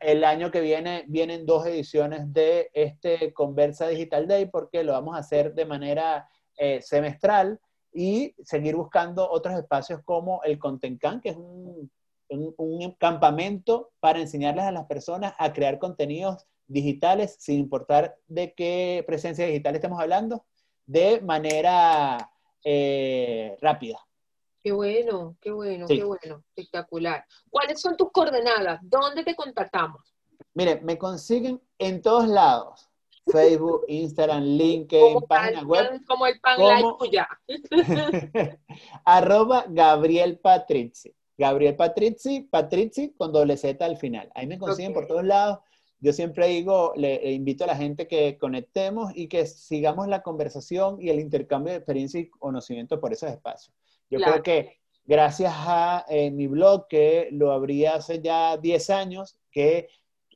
[0.00, 5.16] el año que viene vienen dos ediciones de este Conversa Digital Day porque lo vamos
[5.16, 7.60] a hacer de manera eh, semestral
[7.92, 11.90] y seguir buscando otros espacios como el Contencan, que es un,
[12.28, 19.04] un, campamento para enseñarles a las personas a crear contenidos digitales, sin importar de qué
[19.06, 20.44] presencia digital estemos hablando,
[20.86, 22.30] de manera
[22.64, 24.05] eh, rápida.
[24.66, 27.24] Qué bueno, qué bueno, qué bueno, espectacular.
[27.48, 28.80] ¿Cuáles son tus coordenadas?
[28.82, 30.12] ¿Dónde te contactamos?
[30.54, 32.90] Mire, me consiguen en todos lados.
[33.30, 36.00] Facebook, Instagram, LinkedIn, página web.
[36.08, 37.28] Como el pan como, ya.
[39.04, 41.14] arroba Gabriel Patrizzi.
[41.38, 44.32] Gabriel Patrizzi, Patrizzi con doble Z al final.
[44.34, 45.60] Ahí me consiguen por todos lados.
[46.00, 51.00] Yo siempre digo, le, invito a la gente que conectemos y que sigamos la conversación
[51.00, 53.72] y el intercambio de experiencia y conocimiento por esos espacios.
[54.10, 59.38] Yo creo que gracias a eh, mi blog, que lo abrí hace ya 10 años,
[59.50, 59.88] que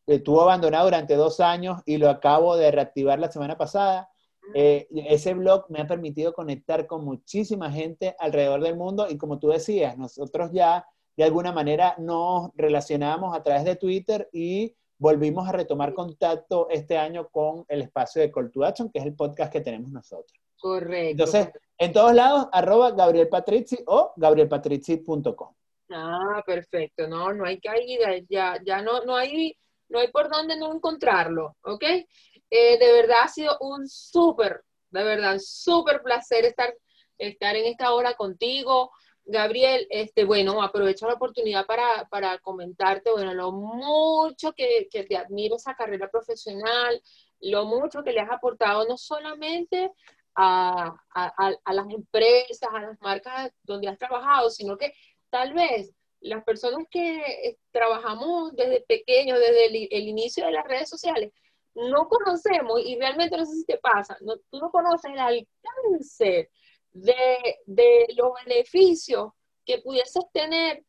[0.06, 4.08] estuvo abandonado durante dos años y lo acabo de reactivar la semana pasada,
[4.54, 9.38] eh, ese blog me ha permitido conectar con muchísima gente alrededor del mundo y como
[9.38, 15.48] tú decías, nosotros ya de alguna manera nos relacionamos a través de Twitter y volvimos
[15.48, 19.14] a retomar contacto este año con el espacio de Call to Action, que es el
[19.14, 20.40] podcast que tenemos nosotros.
[20.60, 21.10] Correcto.
[21.10, 21.48] Entonces,
[21.78, 25.54] en todos lados, arroba Gabriel Patrizzi o gabrielpatrizzi.com.
[25.90, 27.08] Ah, perfecto.
[27.08, 28.10] No, no hay caída.
[28.28, 29.56] Ya, ya no, no hay
[29.90, 31.82] no hay por dónde no encontrarlo, ¿ok?
[31.82, 36.72] Eh, de verdad ha sido un súper, de verdad, súper placer estar,
[37.18, 38.90] estar en esta hora contigo.
[39.24, 45.16] Gabriel, este, bueno, aprovecho la oportunidad para, para comentarte, bueno, lo mucho que, que, te
[45.16, 47.00] admiro esa carrera profesional,
[47.40, 49.92] lo mucho que le has aportado no solamente
[50.34, 54.92] a, a, a, las empresas, a las marcas donde has trabajado, sino que
[55.28, 60.88] tal vez las personas que trabajamos desde pequeños, desde el, el inicio de las redes
[60.88, 61.32] sociales,
[61.74, 66.50] no conocemos, y realmente no sé si te pasa, no, tú no conoces el alcance
[66.92, 69.32] de, de los beneficios
[69.64, 70.84] que pudieses tener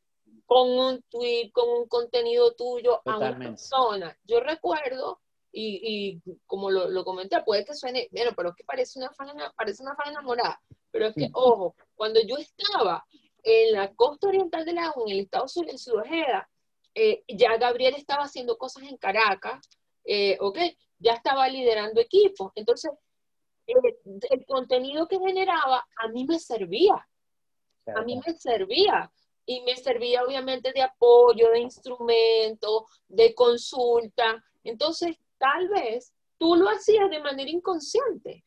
[0.45, 4.17] con un tweet, con un contenido tuyo a una persona.
[4.25, 5.21] Yo recuerdo,
[5.51, 9.11] y, y como lo, lo, comenté, puede que suene, bueno, pero es que parece una
[9.11, 13.05] fan, parece una fan enamorada, pero es que, ojo, cuando yo estaba
[13.43, 16.49] en la costa oriental del agua, en el estado sur, en Sudojeda,
[16.93, 19.69] eh, ya Gabriel estaba haciendo cosas en Caracas,
[20.03, 20.57] eh, ok,
[20.99, 22.51] ya estaba liderando equipos.
[22.55, 22.91] Entonces,
[23.67, 27.07] el contenido que generaba a mí me servía.
[27.95, 29.11] A mí me servía.
[29.45, 34.43] Y me servía obviamente de apoyo, de instrumento, de consulta.
[34.63, 38.45] Entonces, tal vez tú lo hacías de manera inconsciente.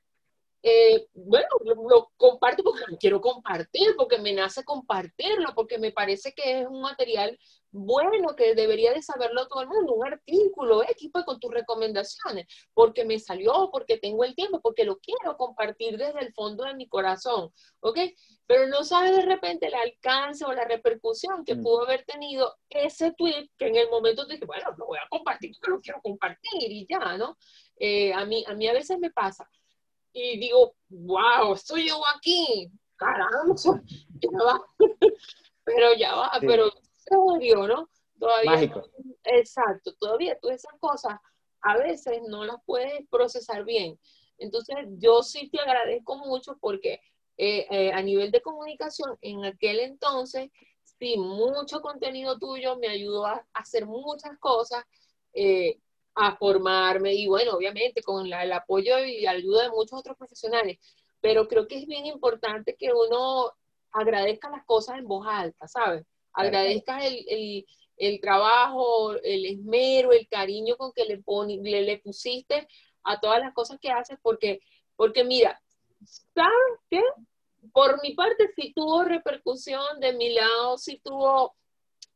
[0.67, 6.33] Eh, bueno, lo, comparto porque lo quiero compartir, porque me nace compartirlo, porque me parece
[6.33, 7.39] que es un material
[7.71, 13.05] bueno que debería de saberlo todo el mundo, un artículo equipo con tus recomendaciones, porque
[13.05, 16.89] me salió, porque tengo el tiempo, porque lo quiero compartir desde el fondo de mi
[16.89, 17.99] corazón, ¿ok?
[18.47, 21.63] Pero no sabes de repente el alcance o la repercusión que mm.
[21.63, 25.09] pudo haber tenido ese tweet que en el momento te dije, bueno, lo voy a
[25.11, 27.37] compartir porque lo quiero compartir y ya, ¿no?
[27.77, 29.47] Eh, a, mí, a mí a veces me pasa
[30.15, 34.65] y digo, wow, estoy yo aquí, caramba, ya va,
[35.65, 37.91] pero ya va, pero serio, ¿no?
[38.19, 38.89] Todavía, Mágico.
[39.25, 41.19] Exacto, todavía todas esas cosas
[41.63, 43.99] a veces no las puedes procesar bien.
[44.39, 47.01] Entonces, yo sí te agradezco mucho porque
[47.37, 50.51] eh, eh, a nivel de comunicación, en aquel entonces,
[50.99, 54.85] sí, mucho contenido tuyo me ayudó a, hacer muchas cosas.
[55.33, 55.81] Eh,
[56.15, 60.79] a formarme y bueno, obviamente con el apoyo y la ayuda de muchos otros profesionales,
[61.21, 63.53] pero creo que es bien importante que uno
[63.93, 66.05] agradezca las cosas en voz alta, ¿sabes?
[66.33, 71.23] Agradezcas el, el, el, trabajo, el esmero, el cariño con que le,
[71.63, 72.67] le, le, pusiste
[73.05, 74.61] a todas las cosas que haces, porque,
[74.97, 75.61] porque mira,
[76.35, 77.01] ¿sabes qué?
[77.73, 81.55] Por mi parte sí tuvo repercusión, de mi lado sí tuvo,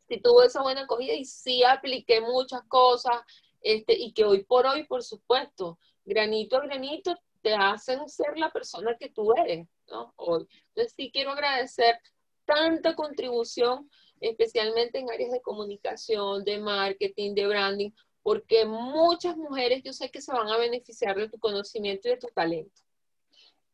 [0.09, 3.23] sí tuvo esa buena acogida y sí apliqué muchas cosas,
[3.61, 8.51] este, y que hoy por hoy, por supuesto, granito a granito te hacen ser la
[8.51, 10.13] persona que tú eres, ¿no?
[10.17, 10.47] Hoy.
[10.69, 11.99] Entonces sí quiero agradecer
[12.45, 13.89] tanta contribución,
[14.21, 17.91] especialmente en áreas de comunicación, de marketing, de branding,
[18.23, 22.17] porque muchas mujeres yo sé que se van a beneficiar de tu conocimiento y de
[22.19, 22.83] tu talento.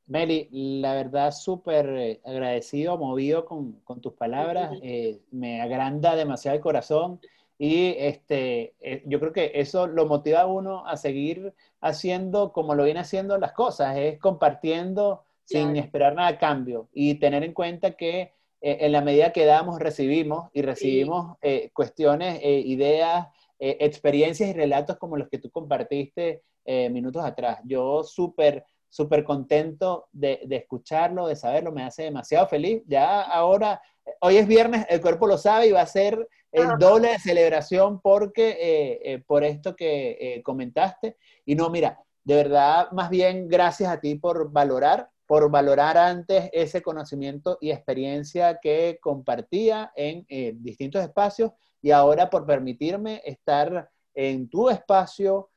[0.06, 6.56] Meli, la verdad súper eh, agradecido, movido con, con tus palabras, eh, me agranda demasiado
[6.56, 7.20] el corazón
[7.58, 12.74] y este, eh, yo creo que eso lo motiva a uno a seguir haciendo como
[12.74, 17.52] lo viene haciendo las cosas, es compartiendo sin esperar nada a cambio y tener en
[17.52, 23.28] cuenta que eh, en la medida que damos, recibimos y recibimos eh, cuestiones, ideas,
[23.58, 27.60] experiencias y relatos como los que tú compartiste minutos atrás.
[27.64, 32.80] Yo súper súper contento de, de, escucharlo, de saberlo, me hace demasiado feliz.
[32.86, 33.82] Ya ahora,
[34.20, 38.00] hoy es viernes, el cuerpo lo sabe y va a ser el doble de celebración
[38.00, 41.16] porque, eh, eh, por esto que eh, comentaste.
[41.44, 46.48] Y no, mira, de verdad, más bien gracias a ti por valorar, por valorar antes
[46.52, 50.24] ese conocimiento y experiencia que compartía en
[50.62, 51.52] distintos espacios
[51.82, 55.50] y ahora por permitirme estar en tu espacio,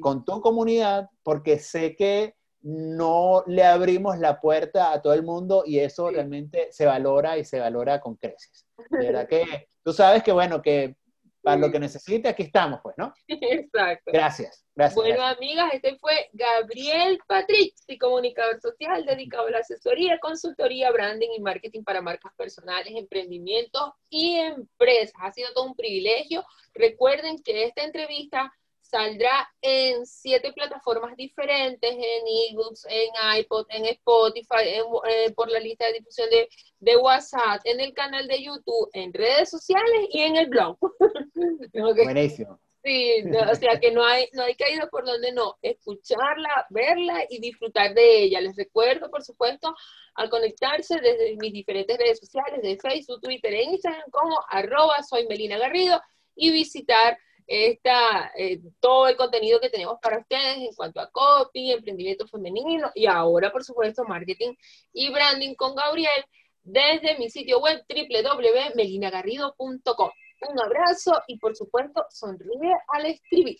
[0.00, 5.62] con tu comunidad, porque sé que no le abrimos la puerta a todo el mundo
[5.64, 8.66] y eso realmente se valora y se valora con creces.
[8.90, 9.44] De verdad que
[9.82, 10.96] tú sabes que, bueno, que
[11.42, 13.12] para lo que necesite, aquí estamos, pues, ¿no?
[13.28, 14.10] Exacto.
[14.12, 14.94] Gracias, gracias.
[14.94, 21.40] Bueno, amigas, este fue Gabriel Patrick, comunicador social dedicado a la asesoría, consultoría, branding y
[21.40, 25.14] marketing para marcas personales, emprendimientos y empresas.
[25.20, 26.44] Ha sido todo un privilegio.
[26.74, 28.52] Recuerden que esta entrevista
[28.90, 34.68] saldrá en siete plataformas diferentes, en ebooks, en iPod, en Spotify,
[35.08, 36.48] eh, por la lista de difusión de,
[36.80, 40.76] de, WhatsApp, en el canal de YouTube, en redes sociales y en el blog.
[41.72, 42.60] Buenísimo.
[42.82, 47.38] Sí, o sea que no hay, no hay caída por donde no, escucharla, verla y
[47.38, 48.40] disfrutar de ella.
[48.40, 49.74] Les recuerdo, por supuesto,
[50.14, 55.26] al conectarse desde mis diferentes redes sociales, de Facebook, Twitter e Instagram, como arroba soy
[55.26, 56.00] Melina Garrido,
[56.34, 57.18] y visitar
[57.50, 62.92] esta, eh, todo el contenido que tenemos para ustedes en cuanto a copy, emprendimiento femenino
[62.94, 64.54] y ahora, por supuesto, marketing
[64.92, 66.24] y branding con Gabriel
[66.62, 70.10] desde mi sitio web www.melinagarrido.com.
[70.48, 73.58] Un abrazo y, por supuesto, sonríe al escribir.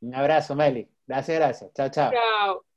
[0.00, 0.88] Un abrazo, Meli.
[1.06, 1.70] Gracias, gracias.
[1.74, 2.10] Chao, chao.
[2.10, 2.64] Chao.